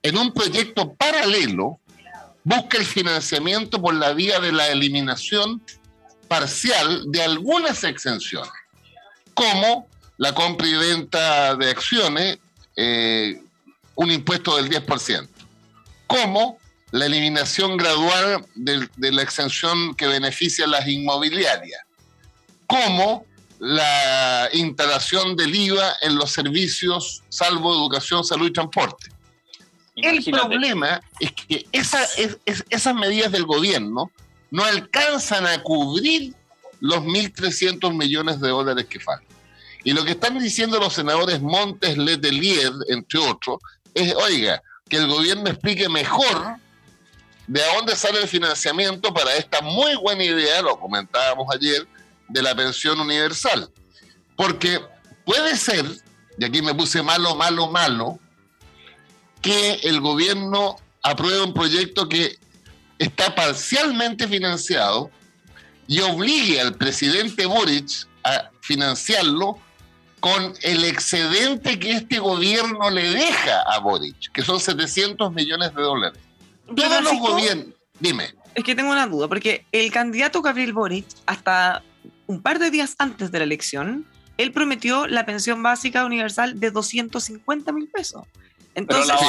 [0.01, 1.79] en un proyecto paralelo,
[2.43, 5.61] busca el financiamiento por la vía de la eliminación
[6.27, 8.51] parcial de algunas exenciones,
[9.33, 9.87] como
[10.17, 12.39] la compra y venta de acciones,
[12.75, 13.41] eh,
[13.95, 15.27] un impuesto del 10%,
[16.05, 16.57] como
[16.91, 21.81] la eliminación gradual de, la exención que beneficia a las inmobiliarias,
[22.65, 23.25] como
[23.59, 29.09] la instalación del IVA en los servicios, salvo educación, salud y transporte.
[29.95, 34.11] El problema es que esas medidas del gobierno
[34.51, 36.35] no alcanzan a cubrir
[36.79, 39.27] los 1.300 millones de dólares que faltan.
[39.83, 43.59] Y lo que están diciendo los senadores Montes, Letelier, entre otros,
[43.93, 46.57] es, oiga, que el gobierno explique mejor
[47.47, 51.87] de dónde sale el financiamiento para esta muy buena idea, lo comentábamos ayer,
[52.27, 53.71] de la pensión universal.
[54.35, 54.81] Porque
[55.25, 55.85] puede ser,
[56.37, 58.19] y aquí me puse malo, malo, malo,
[59.41, 62.37] que el gobierno apruebe un proyecto que
[62.99, 65.09] está parcialmente financiado
[65.87, 69.57] y obligue al presidente Boric a financiarlo
[70.19, 75.81] con el excedente que este gobierno le deja a Boric, que son 700 millones de
[75.81, 76.26] dólares.
[76.75, 78.33] Todos los gobiernos, dime.
[78.55, 81.83] Es que tengo una duda, porque el candidato Gabriel Boric, hasta
[82.25, 84.05] un par de días antes de la elección,
[84.37, 88.23] él prometió la pensión básica universal de 250 mil pesos.
[88.75, 89.19] Entonces, Pero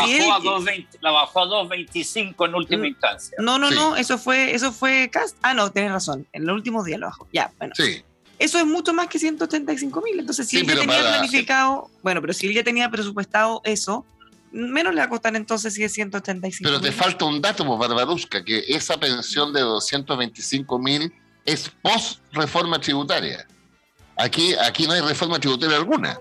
[1.01, 3.39] la bajó, a 2.25 en última mm, instancia.
[3.41, 5.39] No, no, no, eso fue, eso fue Cast.
[5.41, 6.27] Ah, no, tienes razón.
[6.35, 7.27] En el último día lo bajó.
[7.33, 7.75] Ya, bueno.
[7.75, 8.03] Sí.
[8.39, 10.19] Eso es mucho más que 185 mil.
[10.19, 14.05] Entonces, si él ya tenía planificado, bueno, pero si él ya tenía presupuestado eso,
[14.53, 17.79] menos le va a costar entonces si es 185 Pero te falta un dato, pues,
[17.79, 21.13] Barbarusca, que esa pensión de 225 mil
[21.45, 23.47] es post reforma tributaria.
[24.17, 26.19] Aquí, aquí no hay reforma tributaria alguna.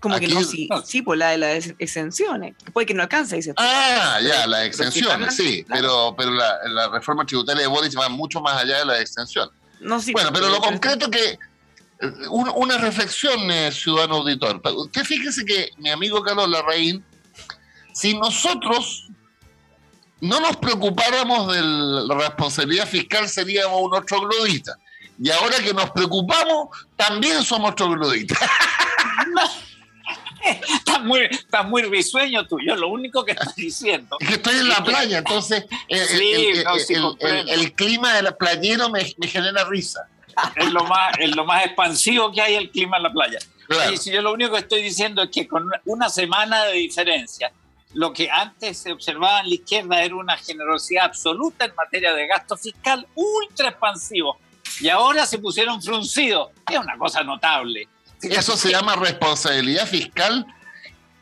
[0.00, 2.54] Como que no, sí, sí, por la de las exenciones.
[2.72, 3.52] Puede que no alcance, dice.
[3.58, 5.64] Ah, ya, las exenciones, sí.
[5.68, 9.52] Pero, pero la, reforma tributaria de Boris va mucho más allá de las exenciones.
[9.80, 11.38] No, sí, bueno, pero lo concreto que.
[12.00, 14.62] Eh, una reflexión, eh, ciudadano auditor.
[14.74, 17.04] Usted fíjese que mi amigo Carlos Larraín,
[17.92, 19.08] si nosotros
[20.20, 24.76] no nos preocupáramos de la responsabilidad fiscal, seríamos unos trogloditas.
[25.22, 28.38] Y ahora que nos preocupamos, también somos trogloditas.
[30.42, 34.16] Estás muy, está muy risueño tuyo, lo único que estás diciendo.
[34.20, 40.08] Es que estoy en la playa, entonces el, clima del playero me, genera risa.
[40.56, 43.38] Es lo, más, es lo más expansivo que hay el clima en la playa.
[43.92, 47.52] Y si yo lo único que estoy diciendo es que con una semana de diferencia,
[47.94, 52.26] lo que antes se observaba en la izquierda era una generosidad absoluta en materia de
[52.26, 54.38] gasto fiscal ultra expansivo.
[54.80, 56.50] Y ahora se pusieron fruncidos.
[56.70, 57.88] Es una cosa notable.
[58.22, 60.46] Eso se llama responsabilidad fiscal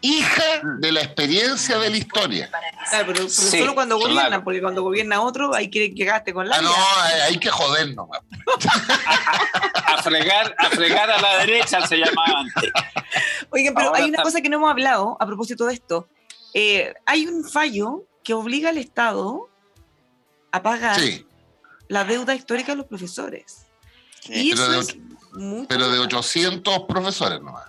[0.01, 2.51] hija de la experiencia de la historia.
[2.89, 6.57] Claro, pero, solo cuando gobiernan, porque cuando gobierna otro hay que, que gaste con la
[6.57, 6.73] ah, no,
[7.25, 8.09] hay que jodernos.
[9.87, 12.71] a, fregar, a fregar a la derecha se llamaba antes.
[13.51, 16.09] Oigan, pero hay una cosa que no hemos hablado a propósito de esto.
[16.55, 19.49] Eh, hay un fallo que obliga al Estado
[20.53, 21.01] a pagar
[21.89, 23.67] la deuda histórica de los profesores.
[24.29, 24.97] y eso es
[25.69, 27.67] pero de 800 profesores nomás.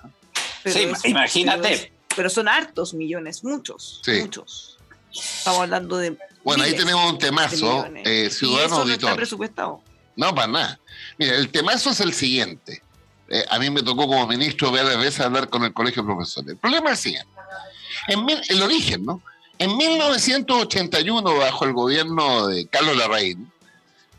[0.65, 1.93] sí, imagínate.
[2.15, 4.77] pero son hartos millones, muchos, muchos.
[5.11, 6.17] Estamos hablando de.
[6.43, 9.09] Bueno, ahí tenemos un temazo, eh, ciudadano ¿Y auditor.
[9.11, 9.83] No presupuestado.
[10.15, 10.79] No, para nada.
[11.17, 12.81] Mira, el temazo es el siguiente.
[13.29, 16.49] Eh, a mí me tocó como ministro varias veces hablar con el colegio de profesores.
[16.49, 17.28] El problema es el siguiente.
[18.09, 19.21] En el origen, ¿no?
[19.57, 23.51] En 1981, bajo el gobierno de Carlos Larraín,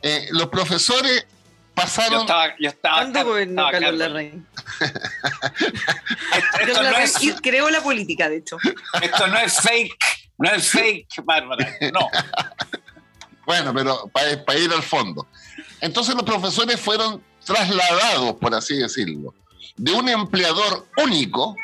[0.03, 1.27] eh, los profesores
[1.75, 2.13] pasaron.
[2.13, 4.47] Yo estaba, yo estaba ¿Cuándo gobernó Carlos Larraín?
[7.43, 8.59] Creó la política, de hecho.
[9.01, 9.97] Esto no es fake,
[10.39, 12.09] no es fake, Bárbara, no.
[13.47, 15.27] bueno, pero para, ir al fondo.
[15.81, 19.35] Entonces los profesores fueron trasladados, por así decirlo,
[19.77, 21.57] de un empleador único,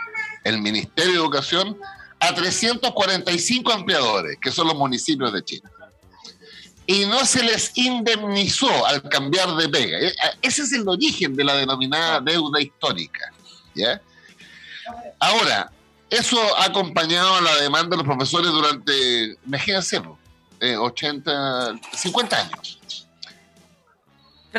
[0.44, 1.76] el Ministerio de Educación,
[2.20, 5.68] a 345 empleadores, que son los municipios de Chile
[6.86, 9.98] y no se les indemnizó al cambiar de pega.
[9.98, 13.32] E, ese es el origen de la denominada deuda histórica.
[13.74, 14.00] ¿ya?
[15.18, 15.70] Ahora,
[16.08, 20.00] eso ha acompañado a la demanda de los profesores durante, imagínense,
[20.60, 22.80] 80, 50 años.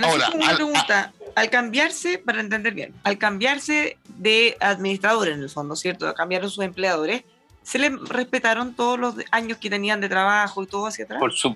[0.01, 1.13] Ahora, una pregunta.
[1.35, 6.11] Al, cambiarse, para entender bien, al cambiarse de administrador en el fondo, ¿cierto?
[6.15, 7.23] Cambiaron sus empleadores,
[7.67, 11.19] ¿se les respetaron todos los años que tenían de trabajo y todo hacia atrás?
[11.19, 11.53] Por, su,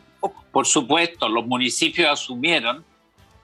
[0.52, 2.84] por supuesto, los municipios asumieron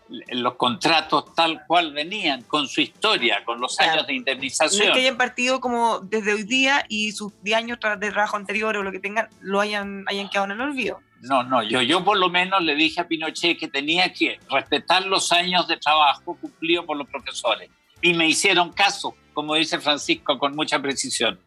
[0.10, 4.80] los contratos tal cual venían, con su historia, con los años de indemnización.
[4.80, 8.36] No es que hayan partido como desde hoy día y sus 10 años de trabajo
[8.36, 11.00] anterior o lo que tengan, lo hayan, hayan quedado en el olvido.
[11.22, 15.06] No, no, yo, yo por lo menos le dije a Pinochet que tenía que respetar
[15.06, 17.70] los años de trabajo cumplidos por los profesores.
[18.02, 21.40] Y me hicieron caso, como dice Francisco, con mucha precisión.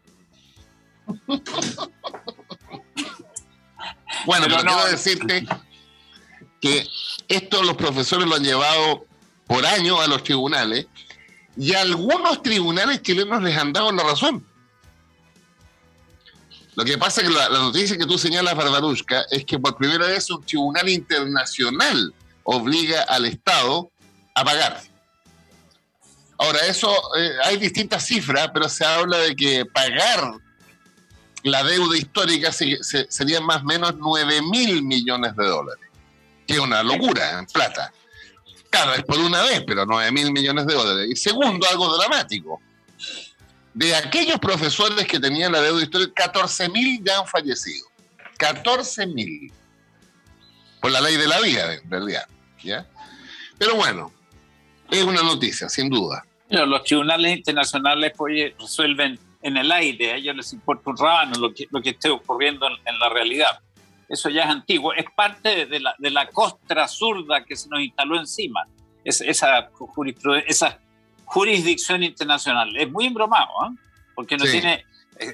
[4.27, 5.47] Bueno, pero, quiero decirte
[6.61, 6.87] que
[7.29, 9.07] esto los profesores lo han llevado
[9.47, 10.87] por años a los tribunales
[11.57, 14.47] Y algunos tribunales chilenos les han dado la razón.
[16.77, 20.07] Lo que pasa es que la, noticia que tú señalas, Barbarushka, es que por primera
[20.07, 23.91] vez un tribunal internacional obliga al Estado
[24.35, 24.81] a pagar.
[26.39, 30.33] Ahora, eso, eh, hay distintas cifras, pero se habla de que pagar
[31.43, 35.85] la deuda histórica sería más o menos 9 mil millones de dólares,
[36.47, 37.93] que es una locura en plata.
[38.69, 41.11] Claro, es por una vez, pero 9 mil millones de dólares.
[41.11, 42.61] Y segundo, algo dramático.
[43.73, 47.87] De aquellos profesores que tenían la deuda histórica, 14 mil ya han fallecido.
[48.39, 49.53] 14 mil.
[50.81, 52.27] Por la ley de la vida, en realidad.
[52.63, 52.87] ¿ya?
[53.59, 54.13] Pero bueno,
[54.91, 56.25] es una noticia, sin duda.
[56.49, 61.55] los tribunales internacionales pues, resuelven en el aire, a ellos les importa un rábano lo
[61.55, 63.61] que, lo que esté ocurriendo en, la realidad.
[64.09, 67.81] Eso ya es antiguo, es parte de la, de la costra zurda que se nos
[67.81, 68.67] instaló encima,
[69.05, 69.71] es, esa,
[70.47, 70.79] esa
[71.25, 72.77] jurisdicción internacional.
[72.77, 73.77] Es muy embromado, ¿eh?
[74.15, 74.85] porque no tiene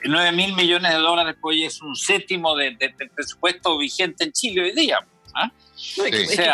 [0.04, 2.76] 9 eh, mil millones de dólares, pues es un séptimo del
[3.14, 4.98] presupuesto vigente en Chile hoy día.
[5.34, 5.50] ¿ah?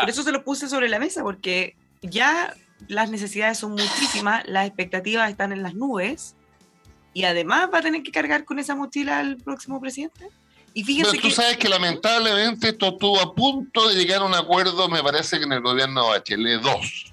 [0.00, 2.54] por eso se lo puse sobre la mesa, porque ya
[2.88, 6.34] las necesidades son muchísimas, las expectativas están en las nubes
[7.14, 10.28] y además va a tener que cargar con esa mochila al próximo presidente.
[10.74, 14.34] Y fíjense Pero tú sabes que lamentablemente esto estuvo a punto de llegar a un
[14.34, 17.12] acuerdo, me parece que en el gobierno Bachelet 2.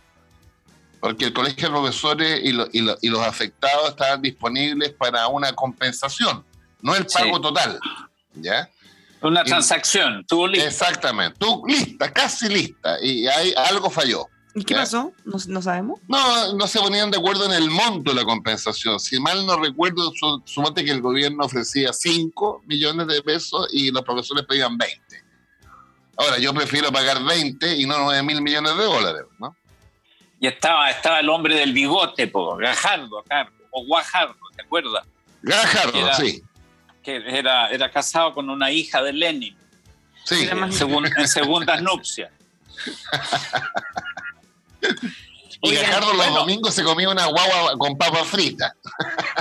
[1.01, 6.43] Porque el colegio de profesores y, y, los afectados estaban disponibles para una compensación,
[6.81, 7.79] no el pago total.
[8.33, 8.69] ¿Ya?
[9.21, 10.67] Una transacción, tuvo lista.
[10.67, 12.97] Exactamente, tú lista, casi lista.
[13.01, 14.27] Y hay, algo falló.
[14.55, 15.13] ¿Y qué pasó?
[15.25, 15.99] ¿No, sabemos?
[16.07, 18.99] No, no se ponían de acuerdo en el monto de la compensación.
[18.99, 20.11] Si mal no recuerdo,
[20.45, 25.23] sumate que el gobierno ofrecía 5 millones de pesos y los profesores pedían 20.
[26.17, 29.55] Ahora, yo prefiero pagar 20 y no 9 mil millones de dólares, ¿no?
[30.39, 35.05] Y estaba, estaba el hombre del bigote, po, Gajardo, acá, o Guajardo, ¿te acuerdas?
[35.41, 36.41] Gajardo, sí.
[37.03, 39.55] Que era, era casado con una hija de Lenin.
[40.23, 40.47] Sí.
[40.49, 42.31] En, segundas nupcias.
[45.61, 48.75] Y Gajardo los domingos se comía una guagua con papa frita.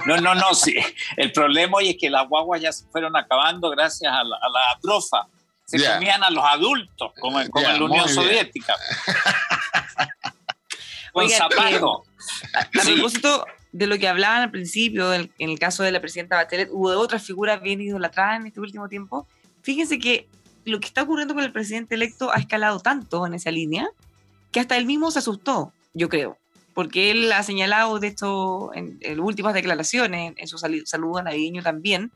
[0.05, 0.75] No, no, no, sí.
[1.17, 4.79] El problema hoy es que las guaguas ya se fueron acabando gracias a la, a
[4.81, 5.29] trofa.
[5.65, 8.75] Se comían a los adultos, como, en la Unión Soviética.
[11.13, 12.03] con zapatos.
[12.55, 16.71] a propósito de lo que hablaban al principio, en el caso de la presidenta Bachelet,
[16.73, 19.27] hubo otras figuras bien idolatradas en este último tiempo.
[19.63, 20.29] Fíjense que
[20.65, 23.89] lo que está ocurriendo con el presidente electo ha escalado tanto en esa línea
[24.51, 26.39] que hasta él mismo se asustó, yo creo,
[26.75, 32.13] porque él ha señalado de esto en, últimas declaraciones, en su saludo navideño también,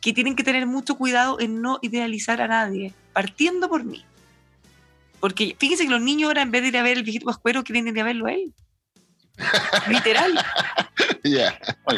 [0.00, 4.04] que tienen que tener mucho cuidado en no idealizar a nadie, partiendo por mí.
[5.20, 7.62] Porque fíjense que los niños ahora, en vez de ir a ver el viejito pascuero,
[7.62, 8.52] quieren ir a verlo a él.
[9.88, 10.44] Literal.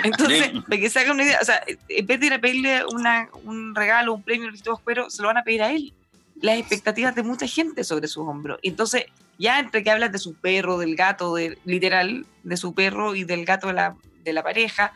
[0.04, 2.84] Entonces, para que se haga una idea, o sea, en vez de ir a pedirle
[2.92, 5.94] una, un regalo, un premio al viejito pascuero, se lo van a pedir a él.
[6.40, 8.58] Las expectativas de mucha gente sobre sus hombros.
[8.62, 9.06] Entonces,
[9.39, 13.24] ya entre que hablas de su perro, del gato, de, literal, de su perro y
[13.24, 14.93] del gato de la, de la pareja,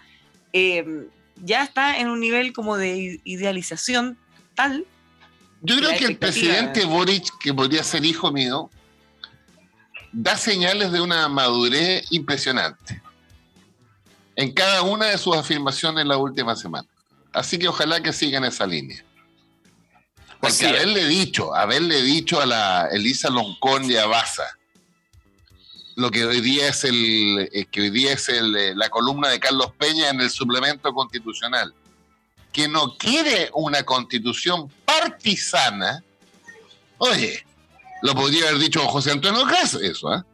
[0.53, 4.19] eh, ya está en un nivel como de idealización
[4.55, 4.87] tal.
[5.63, 8.71] Yo creo que el presidente Boric, que podría ser hijo mío,
[10.13, 13.03] da señales de una madurez impresionante
[14.37, 16.87] en cada una de sus afirmaciones en la última semana.
[17.33, 19.05] Así que ojalá que siga en esa línea.
[20.41, 24.57] Porque haberle dicho, haberle dicho a la Elisa Loncón y a Baza,
[25.97, 29.29] lo que hoy día es el, eh, que hoy día es el, eh, la columna
[29.29, 31.75] de Carlos Peña en el suplemento constitucional,
[32.53, 36.05] que no quiere una constitución partisana,
[36.99, 37.45] oye,
[38.03, 40.25] lo podría haber dicho José Antonio Gas, eso, ¿ah?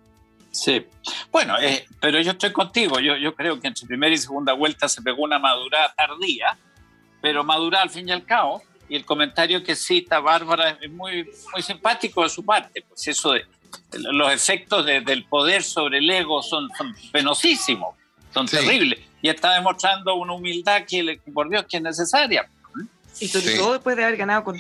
[0.51, 0.87] Sí,
[1.33, 3.01] bueno, eh, pero yo estoy contigo.
[3.01, 6.57] Yo, yo creo que en su primera y segunda vuelta se pegó una madurada tardía,
[7.21, 11.29] pero madura al fin y al cabo y el comentario que cita Bárbara es muy,
[11.53, 13.45] muy simpático de su parte, pues eso de
[13.93, 16.69] los efectos del poder sobre el ego son,
[17.13, 17.95] penosísimos,
[18.33, 22.49] son terribles, y está demostrando una humildad que, por Dios, que es necesaria.
[23.21, 24.59] Y sobre todo después de haber ganado con,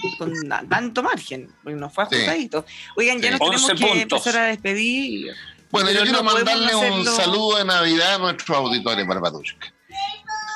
[0.69, 2.65] tanto margen, porque nos fue ajustadito.
[2.97, 5.33] Oigan, ya nos tenemos que empezar a despedir.
[5.71, 9.73] Bueno, yo quiero mandarle un saludo de Navidad a nuestros auditores, Barbadushka.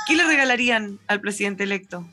[0.07, 2.09] ¿Qué le regalarían al presidente electo?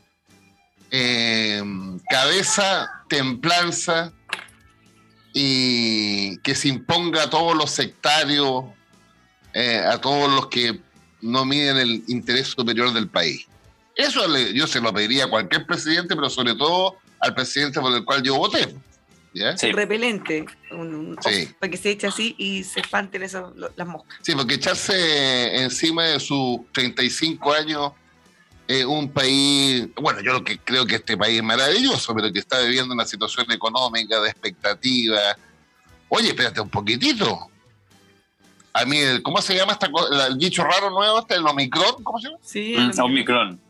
[0.97, 1.61] Eh,
[2.09, 4.13] cabeza, templanza
[5.33, 8.63] y que se imponga a todos los sectarios,
[9.53, 10.79] eh, a todos los que
[11.21, 13.45] no miden el interés superior del país.
[13.97, 14.21] Eso
[14.53, 18.23] yo se lo pediría a cualquier presidente, pero sobre todo al presidente por el cual
[18.23, 18.73] yo voté.
[19.33, 19.53] ¿Ya?
[19.63, 21.49] un repelente, un, un- Sí.
[21.59, 23.43] para que se eche así y se espanten esas,
[23.75, 24.17] las moscas.
[24.21, 27.91] Sí, porque echarse encima de sus 35 años
[28.67, 32.39] eh, un país, bueno, yo lo que creo que este país es maravilloso, pero que
[32.39, 35.19] está viviendo una situación económica de expectativa.
[36.09, 37.47] Oye, espérate un poquitito.
[38.73, 39.87] A mí, el- ¿cómo se llama esta
[40.27, 42.03] el bicho raro nuevo este, el Omicron?
[42.03, 42.39] ¿Cómo se llama?
[42.41, 43.61] Sí, Mm, Omicron.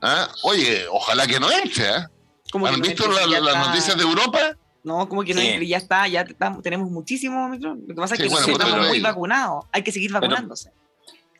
[0.00, 2.10] Ah, Oye, ojalá que no entre, ¿ah?
[2.52, 4.38] ¿Han visto la- las noticias de Europa?
[4.84, 5.46] No, como que no Sí.
[5.48, 7.80] entre, ya está, ya estamos- tenemos muchísimo Omicron.
[7.88, 10.70] Lo que pasa es que bueno, pero estamos muy vacunados, hay que seguir vacunándose.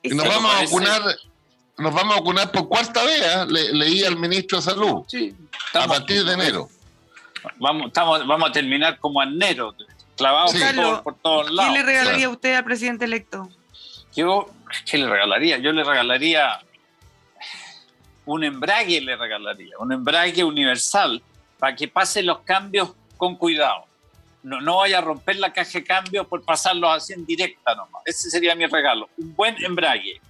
[0.02, 1.02] Y nos Ese- vamos a vacunar,
[1.78, 3.46] nos vamos a vacunar por cuarta vez, ¿ah?
[3.48, 5.34] Le- leí al ministro de Salud, Sí.
[5.52, 6.68] a Estamos- partir de enero.
[7.58, 9.74] Vamos, estamos, vamos a terminar como anero,
[10.16, 10.58] clavados Sí.
[10.60, 11.72] por, todos- por todos ¿Qué lados.
[11.74, 12.30] le regalaría Claro.
[12.30, 13.48] a usted al presidente electo?
[14.16, 14.48] Yo,
[14.88, 15.58] ¿qué le regalaría?
[15.58, 16.60] Yo le regalaría
[18.26, 21.20] un embrague, le regalaría, un embrague universal
[21.58, 23.84] para que pase los cambios con cuidado.
[24.42, 28.02] No, no vaya a romper la caja de cambios por pasarlos así en directa nomás.
[28.04, 29.08] Ese sería mi regalo.
[29.16, 30.20] Un buen embrague.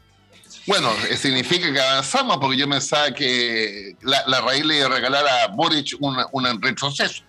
[0.67, 4.89] Bueno, eh, significa que avanzamos, porque yo pensaba que la, la raíz le iba a
[4.89, 7.23] regalar a Boric un retroceso.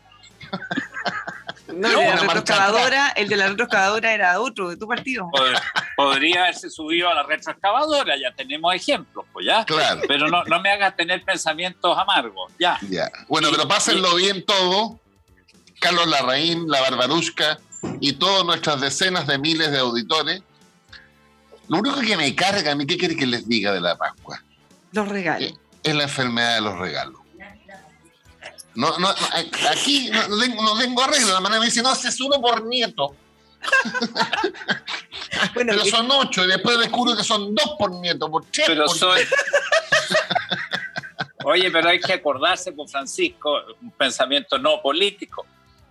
[1.68, 5.26] No, el de una la retroexcavadora, el de la retroexcavadora era otro, de tu partido.
[5.32, 5.62] Pod-
[5.98, 9.66] Podría haberse subido a la retroexcavadora, ya tenemos ejemplos, pues ya.
[9.66, 10.02] Claro.
[10.08, 12.78] Pero no, no me hagas tener pensamientos amargos, ya.
[12.90, 13.10] Ya.
[13.28, 15.00] Bueno, pero pásenlo bien todo.
[15.82, 17.58] Carlos Larraín, la Barbarusca
[18.00, 20.42] y todas nuestras decenas de miles de auditores.
[21.68, 24.42] Lo único que me carga a mí, ¿qué quiere que les diga de la Pascua?
[24.92, 25.54] Los regalos.
[25.84, 27.20] Es la enfermedad de los regalos.
[28.76, 29.16] No, no, no,
[29.72, 31.32] aquí no, no tengo, no tengo arreglo.
[31.34, 33.16] La manera me dice, no, ese es uno por nieto.
[35.54, 38.68] Bueno, Pero que- son ocho y después descubro que son dos por nieto, por tres
[38.68, 39.22] Pero por soy.
[41.44, 45.46] Oye, pero hay que acordarse, por Francisco, un pensamiento no político,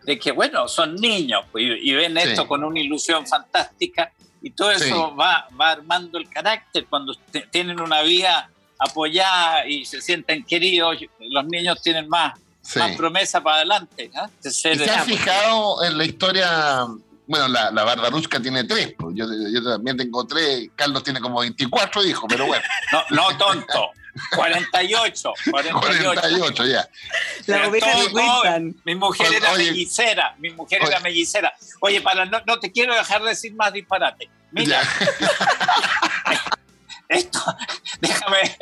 [0.04, 2.28] de que, bueno, son niños pues, y, y ven Sí.
[2.28, 5.16] esto con una ilusión fantástica y todo eso Sí.
[5.18, 10.96] va, va armando el carácter cuando te- tienen una vida apoyada y se sienten queridos,
[11.20, 12.78] los niños tienen más, Sí.
[12.78, 14.10] más promesa para adelante.
[14.14, 14.28] ¿ah?
[14.42, 16.86] De ser- ¿Y se ha fijado en la historia?
[17.26, 21.40] Bueno, la, la Barbarusca tiene tres, pues yo, yo también tengo tres, Carlos tiene como
[21.40, 22.62] 24 hijos, pero bueno,
[22.92, 23.90] No, no tonto,
[24.36, 26.20] 48, 48.
[26.20, 26.88] 48 ya.
[27.46, 28.74] todo se cuentan.
[28.84, 29.64] Mi mujer era oye.
[29.64, 30.90] mellicera, mi mujer Oye.
[30.90, 31.52] era mellicera.
[31.80, 34.30] Oye, para no, no te quiero dejar de decir más disparate.
[34.52, 34.80] Mira,
[37.08, 37.40] esto,
[38.00, 38.56] déjame,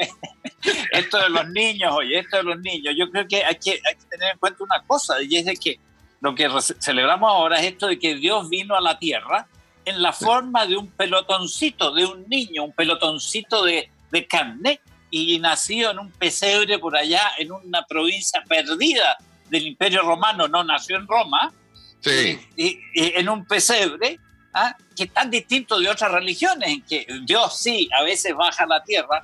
[0.93, 3.95] esto de los niños, oye, esto de los niños, yo creo que hay que, hay
[3.97, 5.79] que tener en cuenta una cosa, y es de que
[6.23, 6.49] lo que
[6.79, 9.47] celebramos ahora es esto de que Dios vino a la tierra
[9.85, 15.39] en la forma de un pelotoncito, de un niño, un pelotoncito de, de carne, y
[15.41, 19.18] nacido en un pesebre por allá, en una provincia perdida
[19.51, 21.53] del Imperio Romano, no nació en Roma,
[22.01, 24.18] Sí, y, y en un pesebre,
[24.55, 24.75] ¿ah?
[24.97, 28.66] que es tan distinto de otras religiones, en que Dios sí, a veces baja a
[28.66, 29.23] la tierra,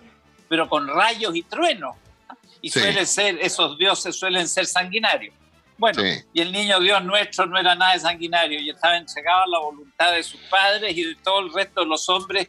[0.48, 1.96] pero con rayos y truenos.
[2.28, 2.34] ¿ah?
[2.60, 2.78] Y Sí.
[2.80, 5.34] suele ser, esos dioses suelen ser sanguinarios.
[5.78, 6.20] Bueno, Sí.
[6.32, 9.58] y el niño Dios nuestro no era nada de sanguinario y estaba entregado a la
[9.60, 12.48] voluntad de sus padres y de todo el resto de los hombres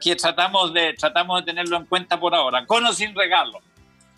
[0.00, 3.60] que tratamos de, tratamos de tenerlo en cuenta por ahora, con o sin regalo.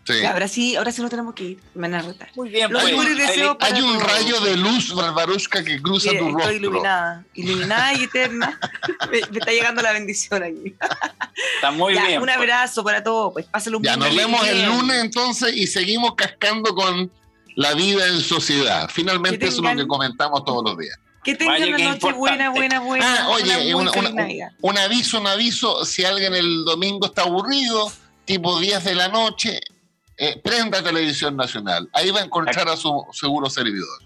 [0.05, 0.14] sí.
[0.22, 1.61] Ya, Ahora sí, ahora sí nos tenemos que ir.
[1.74, 2.30] Me van a retar.
[2.34, 6.41] Muy bien, pues, Hay un rayo de luz, Barbarusca, que cruza Mire, tu rostro.
[6.45, 8.59] estoy iluminada, iluminada y eterna.
[9.11, 10.74] me, me está llegando la bendición aquí.
[11.57, 12.20] está muy Ya, bien.
[12.20, 12.36] un pues.
[12.39, 14.68] abrazo para todos, pues pásenlo Ya, muy nos vemos el bien.
[14.68, 17.11] lunes entonces y seguimos cascando con
[17.59, 18.88] la vida en sociedad.
[18.88, 20.96] Finalmente eso es lo que comentamos todos los días.
[21.24, 22.59] Que tengan Vaya una noche buena, importante.
[22.59, 23.16] buena, buena.
[23.24, 24.52] Ah, oye, una una- una-.
[24.61, 27.90] Un aviso, un aviso, si alguien el domingo está aburrido,
[28.24, 29.59] tipo 10 de la noche,
[30.16, 31.88] eh, prenda Televisión Nacional.
[31.92, 34.02] Ahí va a encontrar a su seguro servidor.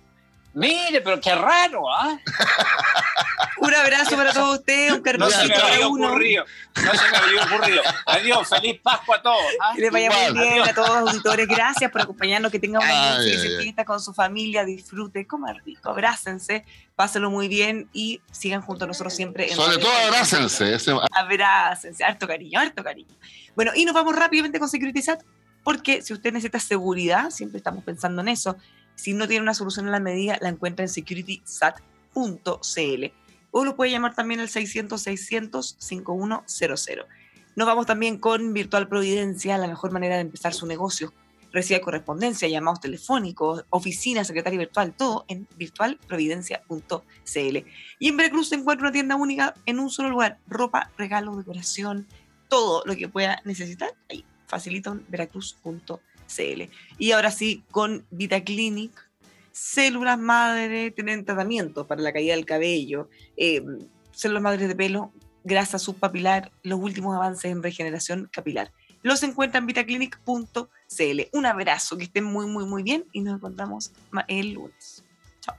[0.55, 2.18] Mire, pero qué raro, ¿ah?
[3.59, 6.09] Un abrazo para todos ustedes, un No carboncito se me para había uno.
[6.09, 6.44] ocurrido.
[6.76, 7.82] No se me había ocurrido.
[8.07, 9.42] Adiós, feliz Pascua a todos.
[9.61, 9.72] ¿ah?
[9.74, 11.46] Que les vaya muy bien a todos los auditores.
[11.46, 12.50] Gracias por acompañarnos.
[12.50, 13.38] Que tengan una ay.
[13.61, 14.64] fiesta con su familia.
[14.64, 16.64] Disfruten, coman rico, abrácense,
[16.96, 19.50] pásenlo muy bien y sigan junto a nosotros siempre.
[19.50, 20.74] en Sobre todo abrácense.
[20.74, 23.14] ese- Abrácense, harto cariño, harto cariño.
[23.55, 25.22] Bueno, y nos vamos rápidamente con SecuritySat,
[25.62, 28.57] porque si usted necesita seguridad, siempre estamos pensando en eso.
[28.94, 33.12] Si no tiene una solución a la medida, la encuentra en securitysat.cl
[33.53, 37.07] o lo puede llamar también al 600-600-5100.
[37.55, 41.14] Nos vamos también con Virtual Providencia, la mejor manera de empezar su negocio.
[41.53, 47.57] Recibe correspondencia, llamados telefónicos, oficina, secretaria virtual, todo en virtualprovidencia.cl.
[47.98, 50.38] Y en Veracruz se encuentra una tienda única en un solo lugar.
[50.48, 52.07] Ropa, regalo, decoración,
[52.48, 53.90] todo lo que pueda necesitar.
[54.09, 56.62] Ahí, facilito en veracruz.cl.
[56.98, 59.11] Y ahora sí, con Vita Clinic,
[59.53, 63.62] células madre, tienen tratamientos para la caída del cabello, eh,
[64.11, 65.12] células madres de pelo,
[65.44, 68.72] grasa subpapilar, los últimos avances en regeneración capilar.
[69.03, 71.20] Los encuentran en vitaclinic.cl.
[71.32, 73.92] Un abrazo, que estén muy, muy, muy bien y nos encontramos
[74.28, 75.05] el lunes.
[75.40, 75.57] Chao.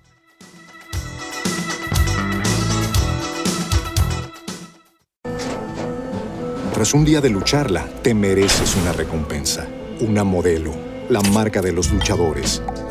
[6.74, 9.68] Tras un día de lucharla, te mereces una recompensa,
[10.00, 10.74] una modelo,
[11.10, 12.62] la marca de los luchadores.